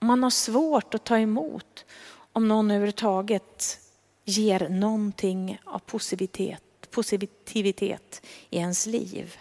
Man 0.00 0.22
har 0.22 0.30
svårt 0.30 0.94
att 0.94 1.04
ta 1.04 1.18
emot 1.18 1.84
om 2.32 2.48
någon 2.48 2.70
överhuvudtaget 2.70 3.80
ger 4.24 4.68
någonting 4.68 5.58
av 5.64 5.78
positivitet, 5.78 6.62
positivitet 6.90 8.22
i 8.50 8.56
ens 8.58 8.86
liv. 8.86 9.36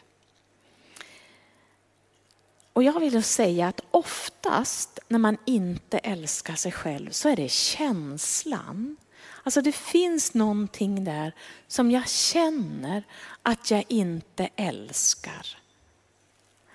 Och 2.73 2.83
jag 2.83 2.99
vill 2.99 3.23
säga 3.23 3.67
att 3.67 3.81
oftast 3.91 4.99
när 5.07 5.19
man 5.19 5.37
inte 5.45 5.97
älskar 5.97 6.55
sig 6.55 6.71
själv 6.71 7.09
så 7.09 7.29
är 7.29 7.35
det 7.35 7.51
känslan. 7.51 8.97
Alltså 9.43 9.61
det 9.61 9.71
finns 9.71 10.33
någonting 10.33 11.03
där 11.03 11.35
som 11.67 11.91
jag 11.91 12.09
känner 12.09 13.03
att 13.41 13.71
jag 13.71 13.83
inte 13.87 14.49
älskar. 14.55 15.62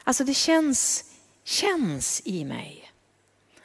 Alltså 0.08 0.24
det 0.24 0.34
känns, 0.34 1.04
känns 1.44 2.22
i 2.24 2.44
mig. 2.44 2.92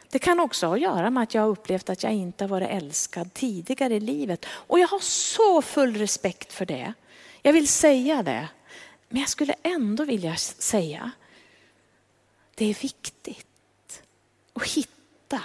Det 0.09 0.19
kan 0.19 0.39
också 0.39 0.67
ha 0.67 0.73
att 0.73 0.81
göra 0.81 1.09
med 1.09 1.23
att 1.23 1.33
jag 1.33 1.41
har 1.41 1.49
upplevt 1.49 1.89
att 1.89 2.03
jag 2.03 2.13
inte 2.13 2.43
har 2.43 2.49
varit 2.49 2.69
älskad 2.69 3.33
tidigare 3.33 3.95
i 3.95 3.99
livet. 3.99 4.45
Och 4.45 4.79
jag 4.79 4.87
har 4.87 4.99
så 4.99 5.61
full 5.61 5.97
respekt 5.97 6.53
för 6.53 6.65
det. 6.65 6.93
Jag 7.41 7.53
vill 7.53 7.67
säga 7.67 8.23
det. 8.23 8.49
Men 9.09 9.19
jag 9.19 9.29
skulle 9.29 9.55
ändå 9.63 10.05
vilja 10.05 10.35
säga 10.35 11.11
det 12.55 12.65
är 12.65 12.81
viktigt 12.81 14.03
att 14.53 14.67
hitta 14.67 15.41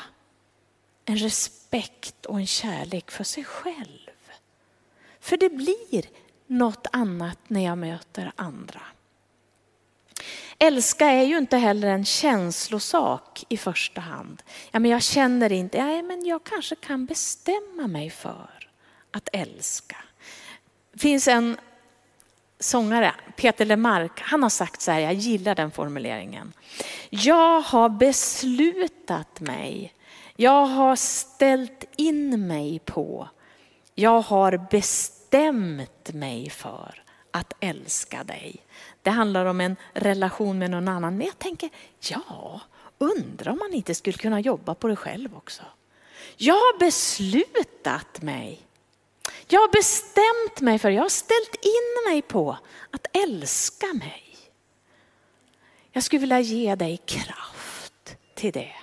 en 1.04 1.18
respekt 1.18 2.26
och 2.26 2.38
en 2.38 2.46
kärlek 2.46 3.10
för 3.10 3.24
sig 3.24 3.44
själv. 3.44 4.10
För 5.20 5.36
det 5.36 5.48
blir 5.48 6.04
något 6.46 6.86
annat 6.92 7.38
när 7.48 7.64
jag 7.64 7.78
möter 7.78 8.32
andra. 8.36 8.82
Älska 10.58 11.06
är 11.06 11.22
ju 11.22 11.38
inte 11.38 11.56
heller 11.56 11.88
en 11.88 12.04
känslosak 12.04 13.44
i 13.48 13.56
första 13.56 14.00
hand. 14.00 14.42
Ja, 14.70 14.78
men 14.78 14.90
jag 14.90 15.02
känner 15.02 15.52
inte, 15.52 15.78
ja, 15.78 16.02
men 16.02 16.26
jag 16.26 16.44
kanske 16.44 16.74
kan 16.74 17.06
bestämma 17.06 17.86
mig 17.86 18.10
för 18.10 18.70
att 19.10 19.28
älska. 19.32 19.96
Det 20.92 20.98
finns 20.98 21.28
en 21.28 21.56
sångare, 22.60 23.14
Peter 23.36 23.64
Lemark, 23.64 24.20
han 24.20 24.42
har 24.42 24.50
sagt 24.50 24.80
så 24.80 24.90
här, 24.90 25.00
jag 25.00 25.14
gillar 25.14 25.54
den 25.54 25.70
formuleringen. 25.70 26.52
Jag 27.10 27.60
har 27.60 27.88
beslutat 27.88 29.40
mig, 29.40 29.94
jag 30.36 30.66
har 30.66 30.96
ställt 30.96 31.84
in 31.96 32.46
mig 32.46 32.78
på, 32.78 33.28
jag 33.94 34.20
har 34.20 34.68
bestämt 34.70 36.12
mig 36.12 36.50
för 36.50 37.02
att 37.30 37.52
älska 37.60 38.24
dig. 38.24 38.56
Det 39.02 39.10
handlar 39.10 39.44
om 39.46 39.60
en 39.60 39.76
relation 39.92 40.58
med 40.58 40.70
någon 40.70 40.88
annan. 40.88 41.16
Men 41.16 41.26
jag 41.26 41.38
tänker, 41.38 41.70
ja, 42.00 42.60
undrar 42.98 43.52
om 43.52 43.58
man 43.58 43.74
inte 43.74 43.94
skulle 43.94 44.18
kunna 44.18 44.40
jobba 44.40 44.74
på 44.74 44.88
det 44.88 44.96
själv 44.96 45.36
också. 45.36 45.62
Jag 46.36 46.54
har 46.54 46.78
beslutat 46.78 48.22
mig 48.22 48.68
jag 49.48 49.60
har 49.60 49.72
bestämt 49.72 50.60
mig 50.60 50.78
för, 50.78 50.90
jag 50.90 51.02
har 51.02 51.08
ställt 51.08 51.54
in 51.54 52.12
mig 52.12 52.22
på 52.22 52.58
att 52.90 53.16
älska 53.16 53.86
mig. 53.86 54.36
Jag 55.92 56.02
skulle 56.02 56.20
vilja 56.20 56.40
ge 56.40 56.74
dig 56.74 56.96
kraft 56.96 58.16
till 58.34 58.52
det. 58.52 58.74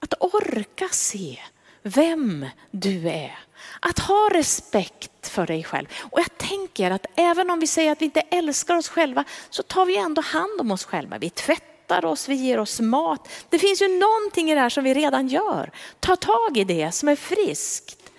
Att 0.00 0.14
orka 0.20 0.88
se 0.88 1.38
vem 1.84 2.46
du 2.70 3.08
är. 3.08 3.38
Att 3.80 3.98
ha 3.98 4.30
respekt 4.32 5.28
för 5.28 5.46
dig 5.46 5.64
själv. 5.64 5.86
Och 6.10 6.18
jag 6.18 6.38
tänker 6.38 6.90
att 6.90 7.06
även 7.16 7.50
om 7.50 7.60
vi 7.60 7.66
säger 7.66 7.92
att 7.92 8.00
vi 8.00 8.04
inte 8.04 8.20
älskar 8.20 8.76
oss 8.76 8.88
själva 8.88 9.24
så 9.50 9.62
tar 9.62 9.86
vi 9.86 9.96
ändå 9.96 10.22
hand 10.22 10.60
om 10.60 10.70
oss 10.70 10.84
själva. 10.84 11.18
Vi 11.18 11.30
tvättar 11.30 12.04
oss, 12.04 12.28
vi 12.28 12.34
ger 12.34 12.58
oss 12.58 12.80
mat. 12.80 13.28
Det 13.48 13.58
finns 13.58 13.82
ju 13.82 13.88
någonting 13.98 14.50
i 14.50 14.54
det 14.54 14.60
här 14.60 14.68
som 14.68 14.84
vi 14.84 14.94
redan 14.94 15.28
gör. 15.28 15.70
Ta 16.00 16.16
tag 16.16 16.56
i 16.56 16.64
det 16.64 16.92
som 16.92 17.08
är 17.08 17.16
friskt. 17.16 18.12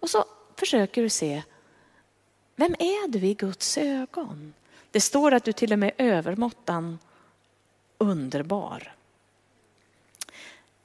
Och 0.00 0.10
så 0.10 0.24
försöker 0.56 1.02
du 1.02 1.08
se, 1.08 1.42
vem 2.56 2.74
är 2.78 3.08
du 3.08 3.26
i 3.26 3.34
Guds 3.34 3.78
ögon? 3.78 4.54
Det 4.90 5.00
står 5.00 5.34
att 5.34 5.44
du 5.44 5.52
till 5.52 5.72
och 5.72 5.78
med 5.78 5.92
är 5.96 6.04
övermåttan 6.04 6.98
underbar. 7.98 8.97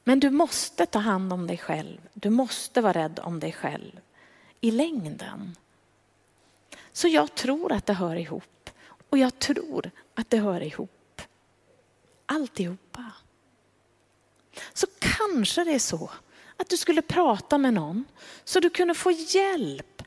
Men 0.04 0.20
du 0.20 0.30
måste 0.30 0.86
ta 0.86 1.00
hand 1.00 1.34
om 1.34 1.48
dig 1.48 1.58
själv. 1.58 1.98
Du 2.13 2.30
måste 2.30 2.82
vara 2.82 2.94
rädd 2.94 3.20
om 3.24 3.39
dig 3.39 3.52
själv 3.52 4.00
i 4.62 4.72
längden. 4.72 5.56
Så 6.92 7.08
jag 7.08 7.36
tror 7.36 7.72
att 7.72 7.86
det 7.86 7.94
hör 7.94 8.16
ihop. 8.16 8.70
Och 9.10 9.18
jag 9.18 9.39
tror 9.39 9.92
att 10.13 10.30
det 10.30 10.38
hör 10.38 10.62
ihop. 10.62 11.22
Alltihopa. 12.26 13.12
Så 14.74 14.88
kanske 15.00 15.63
det 15.63 15.72
är 15.72 15.80
så 15.80 16.10
att 16.58 16.70
du 16.70 16.78
skulle 16.78 17.02
prata 17.02 17.58
med 17.58 17.74
någon 17.74 18.06
så 18.44 18.60
du 18.60 18.70
kunde 18.70 18.94
få 18.94 19.12
hjälp 19.12 20.04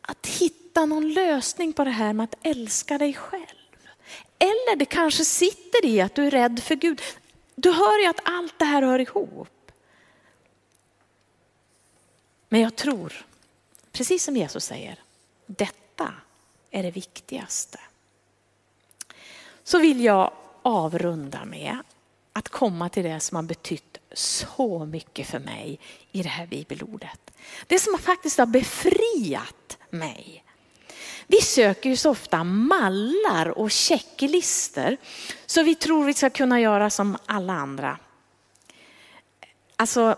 att 0.00 0.26
hitta 0.26 0.86
någon 0.86 1.12
lösning 1.12 1.72
på 1.72 1.84
det 1.84 1.90
här 1.90 2.12
med 2.12 2.24
att 2.24 2.46
älska 2.46 2.98
dig 2.98 3.14
själv. 3.14 3.46
Eller 4.38 4.76
det 4.76 4.84
kanske 4.84 5.24
sitter 5.24 5.86
i 5.86 6.00
att 6.00 6.14
du 6.14 6.26
är 6.26 6.30
rädd 6.30 6.62
för 6.62 6.74
Gud. 6.74 7.00
Du 7.54 7.70
hör 7.70 8.02
ju 8.02 8.06
att 8.06 8.20
allt 8.24 8.58
det 8.58 8.64
här 8.64 8.82
hör 8.82 8.98
ihop. 8.98 9.72
Men 12.48 12.60
jag 12.60 12.76
tror, 12.76 13.26
precis 13.92 14.24
som 14.24 14.36
Jesus 14.36 14.64
säger, 14.64 14.98
detta 15.46 16.14
är 16.70 16.82
det 16.82 16.90
viktigaste. 16.90 17.80
Så 19.64 19.78
vill 19.78 20.04
jag 20.04 20.32
avrunda 20.62 21.44
med 21.44 21.78
att 22.32 22.48
komma 22.48 22.88
till 22.88 23.04
det 23.04 23.20
som 23.20 23.36
har 23.36 23.42
betytt 23.42 23.98
så 24.12 24.84
mycket 24.86 25.26
för 25.26 25.38
mig 25.38 25.80
i 26.12 26.22
det 26.22 26.28
här 26.28 26.46
bibelordet. 26.46 27.30
Det 27.66 27.78
som 27.78 27.98
faktiskt 27.98 28.38
har 28.38 28.46
befriat 28.46 29.78
mig. 29.90 30.44
Vi 31.26 31.40
söker 31.40 31.90
ju 31.90 31.96
så 31.96 32.10
ofta 32.10 32.44
mallar 32.44 33.58
och 33.58 33.70
checklister 33.70 34.96
så 35.46 35.62
vi 35.62 35.74
tror 35.74 36.04
vi 36.04 36.14
ska 36.14 36.30
kunna 36.30 36.60
göra 36.60 36.90
som 36.90 37.16
alla 37.26 37.52
andra. 37.52 37.98
Alltså, 39.76 40.16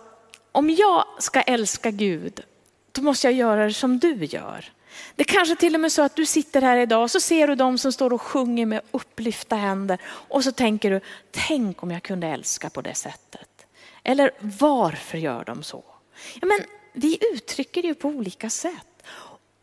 om 0.53 0.71
jag 0.71 1.05
ska 1.19 1.41
älska 1.41 1.91
Gud, 1.91 2.41
då 2.93 3.03
måste 3.03 3.27
jag 3.27 3.35
göra 3.35 3.65
det 3.67 3.75
som 3.75 3.99
du 3.99 4.25
gör. 4.25 4.73
Det 5.15 5.25
kanske 5.25 5.57
till 5.57 5.75
och 5.75 5.81
med 5.81 5.89
är 5.89 5.91
så 5.91 6.03
att 6.03 6.17
du 6.17 6.27
sitter 6.27 6.63
här 6.63 6.77
idag 6.77 7.03
och 7.03 7.11
så 7.11 7.21
ser 7.21 7.49
du 7.49 7.55
de 7.55 7.79
som 7.79 7.93
står 7.93 8.13
och 8.13 8.23
sjunger 8.23 8.67
med 8.67 8.81
upplyfta 8.91 9.57
händer 9.57 9.99
och 10.07 10.45
så 10.45 10.53
tänker 10.53 10.91
du, 10.91 11.01
tänk 11.31 11.83
om 11.83 11.91
jag 11.91 12.03
kunde 12.03 12.27
älska 12.27 12.71
på 12.71 12.83
det 12.83 12.95
sättet. 12.95 13.67
Eller 14.03 14.31
varför 14.41 15.19
gör 15.19 15.45
de 15.45 15.63
så? 15.63 15.85
Ja, 16.41 16.47
men 16.47 16.59
vi 16.93 17.19
uttrycker 17.33 17.83
det 17.83 17.89
ju 17.89 17.95
på 17.95 18.09
olika 18.09 18.51
sätt. 18.51 18.94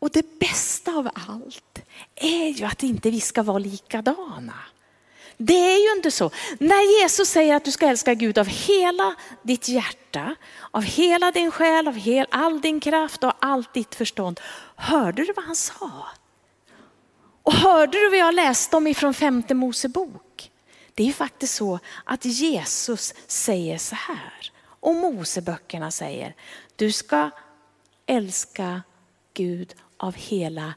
Och 0.02 0.10
det 0.10 0.38
bästa 0.38 0.92
av 0.92 1.10
allt 1.14 1.78
är 2.14 2.48
ju 2.48 2.64
att 2.64 2.82
inte 2.82 3.10
vi 3.10 3.20
ska 3.20 3.42
vara 3.42 3.58
likadana. 3.58 4.54
Det 5.36 5.74
är 5.74 5.88
ju 5.88 5.96
inte 5.96 6.10
så. 6.10 6.30
När 6.58 7.00
Jesus 7.00 7.28
säger 7.28 7.54
att 7.54 7.64
du 7.64 7.70
ska 7.70 7.86
älska 7.86 8.14
Gud 8.14 8.38
av 8.38 8.46
hela 8.46 9.14
ditt 9.42 9.68
hjärta, 9.68 10.34
av 10.70 10.82
hela 10.82 11.30
din 11.30 11.50
själ, 11.50 11.88
av 11.88 11.94
hel, 11.94 12.26
all 12.30 12.60
din 12.60 12.80
kraft 12.80 13.24
och 13.24 13.32
allt 13.38 13.74
ditt 13.74 13.94
förstånd. 13.94 14.40
Hörde 14.76 15.24
du 15.24 15.32
vad 15.32 15.44
han 15.44 15.56
sa? 15.56 16.06
Och 17.42 17.52
hörde 17.52 17.98
du 17.98 18.08
vad 18.08 18.18
jag 18.18 18.34
läste 18.34 18.76
om 18.76 18.86
ifrån 18.86 19.14
femte 19.14 19.54
Mosebok? 19.54 20.50
Det 20.94 21.02
är 21.02 21.06
ju 21.06 21.12
faktiskt 21.12 21.54
så 21.54 21.78
att 22.04 22.24
Jesus 22.24 23.14
säger 23.26 23.78
så 23.78 23.94
här. 23.94 24.52
Och 24.64 24.94
Moseböckerna 24.94 25.90
säger, 25.90 26.34
du 26.76 26.92
ska 26.92 27.30
älska 28.06 28.82
Gud 29.34 29.74
av 30.02 30.14
hela 30.14 30.74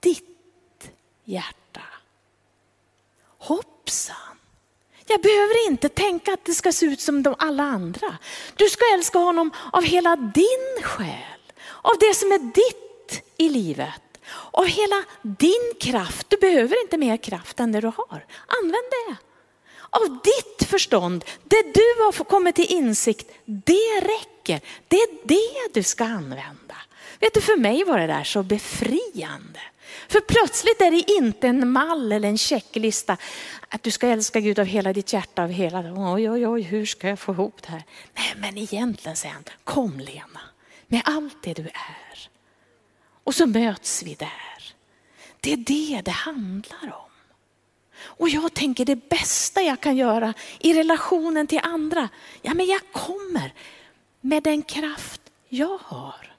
ditt 0.00 0.90
hjärta. 1.24 1.82
Hoppsan! 3.38 4.16
Jag 5.06 5.20
behöver 5.22 5.68
inte 5.68 5.88
tänka 5.88 6.32
att 6.32 6.44
det 6.44 6.54
ska 6.54 6.72
se 6.72 6.86
ut 6.86 7.00
som 7.00 7.22
de 7.22 7.34
alla 7.38 7.62
andra. 7.62 8.18
Du 8.56 8.68
ska 8.68 8.84
älska 8.94 9.18
honom 9.18 9.50
av 9.72 9.82
hela 9.82 10.16
din 10.16 10.82
själ, 10.82 11.40
av 11.82 11.92
det 12.00 12.14
som 12.14 12.32
är 12.32 12.38
ditt 12.38 13.22
i 13.36 13.48
livet. 13.48 14.02
Av 14.50 14.66
hela 14.66 15.04
din 15.22 15.72
kraft. 15.80 16.26
Du 16.30 16.36
behöver 16.36 16.82
inte 16.82 16.96
mer 16.96 17.16
kraft 17.16 17.60
än 17.60 17.72
det 17.72 17.80
du 17.80 17.86
har. 17.86 18.26
Använd 18.62 18.84
det. 18.90 19.16
Av 19.90 20.18
ditt 20.24 20.68
förstånd, 20.68 21.24
det 21.44 21.62
du 21.62 22.02
har 22.04 22.24
kommit 22.24 22.56
till 22.56 22.72
insikt, 22.72 23.30
det 23.44 24.00
räcker. 24.00 24.60
Det 24.88 24.96
är 24.96 25.26
det 25.28 25.74
du 25.74 25.82
ska 25.82 26.04
använda. 26.04 26.76
Vet 27.20 27.34
du, 27.34 27.40
för 27.40 27.56
mig 27.56 27.84
var 27.84 27.98
det 27.98 28.06
där 28.06 28.24
så 28.24 28.42
befriande. 28.42 29.60
För 30.08 30.20
plötsligt 30.20 30.80
är 30.80 30.90
det 30.90 31.12
inte 31.12 31.48
en 31.48 31.70
mall 31.72 32.12
eller 32.12 32.28
en 32.28 32.38
checklista 32.38 33.16
att 33.68 33.82
du 33.82 33.90
ska 33.90 34.06
älska 34.06 34.40
Gud 34.40 34.58
av 34.58 34.66
hela 34.66 34.92
ditt 34.92 35.12
hjärta, 35.12 35.42
av 35.42 35.50
hela, 35.50 35.78
oj 36.12 36.30
oj 36.30 36.46
oj, 36.46 36.62
hur 36.62 36.86
ska 36.86 37.08
jag 37.08 37.18
få 37.18 37.32
ihop 37.32 37.62
det 37.62 37.68
här? 37.68 37.84
Nej 38.14 38.34
men 38.36 38.58
egentligen 38.58 39.16
säger 39.16 39.34
han, 39.34 39.44
kom 39.64 40.00
Lena, 40.00 40.40
med 40.86 41.02
allt 41.04 41.42
det 41.42 41.54
du 41.54 41.62
är. 41.62 42.28
Och 43.24 43.34
så 43.34 43.46
möts 43.46 44.02
vi 44.02 44.14
där. 44.14 44.74
Det 45.40 45.52
är 45.52 45.56
det 45.56 46.02
det 46.04 46.10
handlar 46.10 46.84
om. 46.84 47.10
Och 48.02 48.28
jag 48.28 48.54
tänker 48.54 48.84
det 48.84 49.08
bästa 49.08 49.62
jag 49.62 49.80
kan 49.80 49.96
göra 49.96 50.34
i 50.58 50.74
relationen 50.74 51.46
till 51.46 51.60
andra, 51.62 52.08
ja 52.42 52.54
men 52.54 52.66
jag 52.66 52.80
kommer 52.92 53.52
med 54.20 54.42
den 54.42 54.62
kraft 54.62 55.20
jag 55.48 55.78
har. 55.82 56.29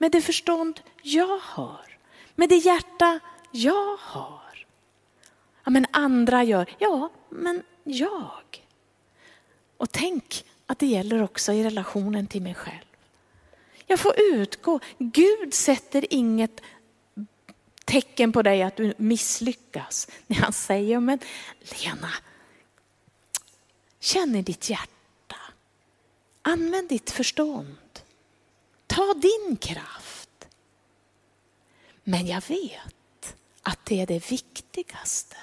Med 0.00 0.12
det 0.12 0.20
förstånd 0.20 0.80
jag 1.02 1.38
har. 1.38 1.98
Med 2.34 2.48
det 2.48 2.56
hjärta 2.56 3.20
jag 3.50 3.96
har. 3.96 4.66
Ja 5.64 5.70
men 5.70 5.86
andra 5.90 6.44
gör, 6.44 6.70
ja 6.78 7.10
men 7.28 7.62
jag. 7.84 8.66
Och 9.76 9.92
tänk 9.92 10.44
att 10.66 10.78
det 10.78 10.86
gäller 10.86 11.22
också 11.22 11.52
i 11.52 11.64
relationen 11.64 12.26
till 12.26 12.42
mig 12.42 12.54
själv. 12.54 12.84
Jag 13.86 14.00
får 14.00 14.20
utgå, 14.20 14.80
Gud 14.98 15.54
sätter 15.54 16.06
inget 16.10 16.60
tecken 17.84 18.32
på 18.32 18.42
dig 18.42 18.62
att 18.62 18.76
du 18.76 18.94
misslyckas. 18.96 20.08
När 20.26 20.36
han 20.40 20.52
säger, 20.52 21.00
men 21.00 21.18
Lena, 21.60 22.10
känn 24.00 24.36
i 24.36 24.42
ditt 24.42 24.70
hjärta. 24.70 25.36
Använd 26.42 26.88
ditt 26.88 27.10
förstånd. 27.10 27.76
Ta 29.00 29.14
din 29.14 29.56
kraft. 29.56 30.48
Men 32.04 32.26
jag 32.26 32.42
vet 32.48 33.36
att 33.62 33.86
det 33.86 34.00
är 34.00 34.06
det 34.06 34.30
viktigaste. 34.30 35.36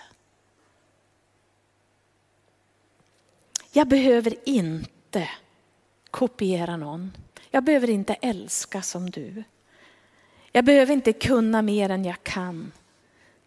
Jag 3.71 3.87
behöver 3.87 4.35
inte 4.49 5.29
kopiera 6.11 6.77
någon. 6.77 7.11
Jag 7.51 7.63
behöver 7.63 7.89
inte 7.89 8.13
älska 8.13 8.81
som 8.81 9.09
du. 9.09 9.43
Jag 10.51 10.65
behöver 10.65 10.93
inte 10.93 11.13
kunna 11.13 11.61
mer 11.61 11.89
än 11.89 12.05
jag 12.05 12.23
kan. 12.23 12.71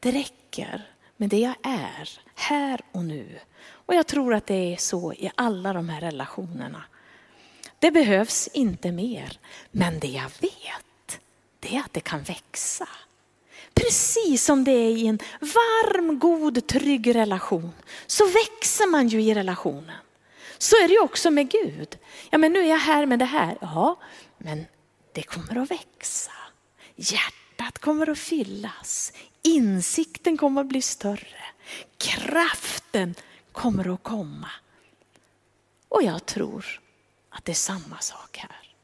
Det 0.00 0.10
räcker 0.10 0.90
med 1.16 1.28
det 1.28 1.38
jag 1.38 1.56
är, 1.62 2.20
här 2.34 2.80
och 2.92 3.04
nu. 3.04 3.38
Och 3.62 3.94
jag 3.94 4.06
tror 4.06 4.34
att 4.34 4.46
det 4.46 4.72
är 4.72 4.76
så 4.76 5.12
i 5.12 5.30
alla 5.34 5.72
de 5.72 5.88
här 5.88 6.00
relationerna. 6.00 6.84
Det 7.80 7.90
behövs 7.90 8.48
inte 8.52 8.92
mer. 8.92 9.38
Men 9.70 10.00
det 10.00 10.08
jag 10.08 10.30
vet, 10.40 11.20
det 11.60 11.76
är 11.76 11.80
att 11.80 11.92
det 11.92 12.00
kan 12.00 12.22
växa. 12.22 12.88
Precis 13.74 14.44
som 14.44 14.64
det 14.64 14.70
är 14.72 14.90
i 14.90 15.06
en 15.06 15.18
varm, 15.40 16.18
god, 16.18 16.66
trygg 16.66 17.14
relation 17.14 17.72
så 18.06 18.26
växer 18.26 18.86
man 18.86 19.08
ju 19.08 19.22
i 19.22 19.34
relationen. 19.34 19.96
Så 20.58 20.76
är 20.76 20.88
det 20.88 20.94
ju 20.94 21.00
också 21.00 21.30
med 21.30 21.50
Gud. 21.50 21.98
Ja 22.30 22.38
men 22.38 22.52
nu 22.52 22.58
är 22.60 22.68
jag 22.68 22.78
här 22.78 23.06
med 23.06 23.18
det 23.18 23.24
här. 23.24 23.58
Ja, 23.60 23.96
men 24.38 24.66
det 25.12 25.22
kommer 25.22 25.62
att 25.62 25.70
växa. 25.70 26.32
Hjärtat 26.96 27.78
kommer 27.78 28.10
att 28.10 28.18
fyllas. 28.18 29.12
Insikten 29.42 30.36
kommer 30.36 30.60
att 30.60 30.66
bli 30.66 30.82
större. 30.82 31.44
Kraften 31.98 33.14
kommer 33.52 33.94
att 33.94 34.02
komma. 34.02 34.50
Och 35.88 36.02
jag 36.02 36.26
tror 36.26 36.80
att 37.40 37.44
det 37.44 37.52
är 37.52 37.54
samma 37.54 37.98
sak 37.98 38.36
här. 38.36 38.74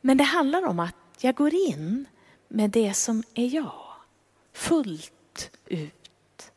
Men 0.00 0.16
det 0.16 0.24
handlar 0.24 0.66
om 0.66 0.80
att 0.80 0.94
jag 1.20 1.34
går 1.34 1.54
in 1.54 2.06
med 2.48 2.70
det 2.70 2.94
som 2.94 3.22
är 3.34 3.54
jag. 3.54 3.92
Fullt 4.52 5.50
ut. 5.66 6.52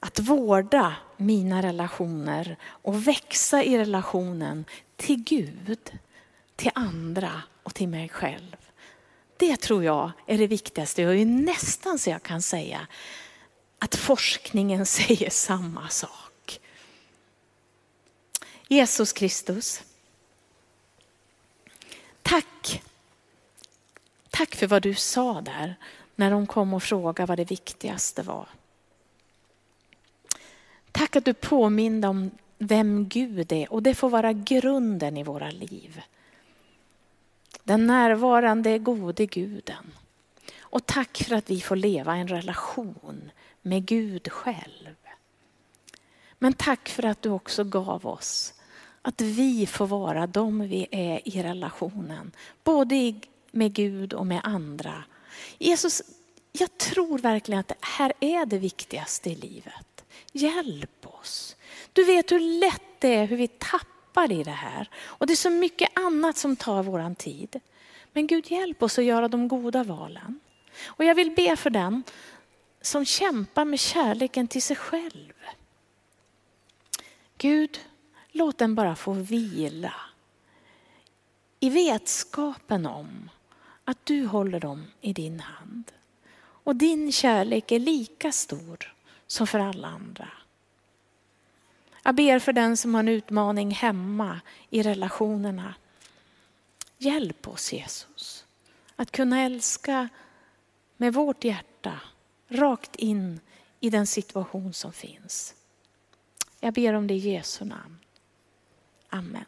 Att 0.00 0.18
vårda 0.18 0.96
mina 1.16 1.62
relationer 1.62 2.56
och 2.62 3.08
växa 3.08 3.64
i 3.64 3.78
relationen 3.78 4.64
till 4.96 5.24
Gud, 5.24 5.98
till 6.56 6.70
andra 6.74 7.42
och 7.62 7.74
till 7.74 7.88
mig 7.88 8.08
själv. 8.08 8.56
Det 9.36 9.56
tror 9.56 9.84
jag 9.84 10.10
är 10.26 10.38
det 10.38 10.46
viktigaste. 10.46 11.02
Jag 11.02 11.16
är 11.16 11.26
nästan 11.26 11.98
så 11.98 12.10
jag 12.10 12.22
kan 12.22 12.42
säga 12.42 12.86
att 13.78 13.94
forskningen 13.94 14.86
säger 14.96 15.30
samma 15.30 15.88
sak. 15.88 16.27
Jesus 18.68 19.12
Kristus. 19.12 19.82
Tack. 22.22 22.82
Tack 24.30 24.54
för 24.54 24.66
vad 24.66 24.82
du 24.82 24.94
sa 24.94 25.40
där 25.40 25.76
när 26.16 26.30
de 26.30 26.46
kom 26.46 26.74
och 26.74 26.82
frågade 26.82 27.26
vad 27.26 27.38
det 27.38 27.50
viktigaste 27.50 28.22
var. 28.22 28.48
Tack 30.92 31.16
att 31.16 31.24
du 31.24 31.34
påminde 31.34 32.08
om 32.08 32.30
vem 32.58 33.08
Gud 33.08 33.52
är 33.52 33.72
och 33.72 33.82
det 33.82 33.94
får 33.94 34.10
vara 34.10 34.32
grunden 34.32 35.16
i 35.16 35.22
våra 35.22 35.50
liv. 35.50 36.02
Den 37.64 37.86
närvarande 37.86 38.78
gode 38.78 39.26
guden. 39.26 39.92
Och 40.60 40.86
tack 40.86 41.22
för 41.28 41.36
att 41.36 41.50
vi 41.50 41.60
får 41.60 41.76
leva 41.76 42.16
en 42.16 42.28
relation 42.28 43.30
med 43.62 43.86
Gud 43.86 44.32
själv. 44.32 44.96
Men 46.38 46.52
tack 46.52 46.88
för 46.88 47.04
att 47.04 47.22
du 47.22 47.30
också 47.30 47.64
gav 47.64 48.06
oss 48.06 48.54
att 49.08 49.20
vi 49.20 49.66
får 49.66 49.86
vara 49.86 50.26
de 50.26 50.60
vi 50.60 50.86
är 50.90 51.28
i 51.28 51.42
relationen. 51.42 52.32
Både 52.64 53.14
med 53.50 53.72
Gud 53.72 54.12
och 54.12 54.26
med 54.26 54.40
andra. 54.44 55.04
Jesus, 55.58 56.02
jag 56.52 56.78
tror 56.78 57.18
verkligen 57.18 57.60
att 57.60 57.68
det 57.68 57.74
här 57.80 58.12
är 58.20 58.46
det 58.46 58.58
viktigaste 58.58 59.30
i 59.30 59.34
livet. 59.34 60.04
Hjälp 60.32 61.06
oss. 61.06 61.56
Du 61.92 62.04
vet 62.04 62.32
hur 62.32 62.60
lätt 62.60 62.82
det 62.98 63.14
är, 63.14 63.26
hur 63.26 63.36
vi 63.36 63.48
tappar 63.48 64.32
i 64.32 64.44
det 64.44 64.50
här. 64.50 64.90
Och 64.96 65.26
det 65.26 65.32
är 65.32 65.36
så 65.36 65.50
mycket 65.50 65.98
annat 65.98 66.36
som 66.36 66.56
tar 66.56 66.82
våran 66.82 67.14
tid. 67.14 67.60
Men 68.12 68.26
Gud 68.26 68.50
hjälp 68.50 68.82
oss 68.82 68.98
att 68.98 69.04
göra 69.04 69.28
de 69.28 69.48
goda 69.48 69.84
valen. 69.84 70.40
Och 70.86 71.04
jag 71.04 71.14
vill 71.14 71.30
be 71.30 71.56
för 71.56 71.70
den 71.70 72.02
som 72.80 73.04
kämpar 73.04 73.64
med 73.64 73.80
kärleken 73.80 74.48
till 74.48 74.62
sig 74.62 74.76
själv. 74.76 75.32
Gud, 77.38 77.80
låt 78.38 78.58
den 78.58 78.74
bara 78.74 78.96
få 78.96 79.12
vila 79.12 79.94
i 81.60 81.70
vetskapen 81.70 82.86
om 82.86 83.30
att 83.84 84.06
du 84.06 84.26
håller 84.26 84.60
dem 84.60 84.86
i 85.00 85.12
din 85.12 85.40
hand. 85.40 85.92
Och 86.40 86.76
din 86.76 87.12
kärlek 87.12 87.72
är 87.72 87.78
lika 87.78 88.32
stor 88.32 88.94
som 89.26 89.46
för 89.46 89.58
alla 89.58 89.88
andra. 89.88 90.28
Jag 92.02 92.14
ber 92.14 92.38
för 92.38 92.52
den 92.52 92.76
som 92.76 92.94
har 92.94 93.00
en 93.00 93.08
utmaning 93.08 93.70
hemma 93.70 94.40
i 94.70 94.82
relationerna. 94.82 95.74
Hjälp 96.98 97.48
oss 97.48 97.72
Jesus 97.72 98.44
att 98.96 99.10
kunna 99.10 99.40
älska 99.40 100.08
med 100.96 101.14
vårt 101.14 101.44
hjärta 101.44 102.00
rakt 102.48 102.96
in 102.96 103.40
i 103.80 103.90
den 103.90 104.06
situation 104.06 104.72
som 104.72 104.92
finns. 104.92 105.54
Jag 106.60 106.74
ber 106.74 106.92
om 106.92 107.06
det 107.06 107.14
i 107.14 107.18
Jesu 107.18 107.64
namn. 107.64 107.98
Amen. 109.12 109.46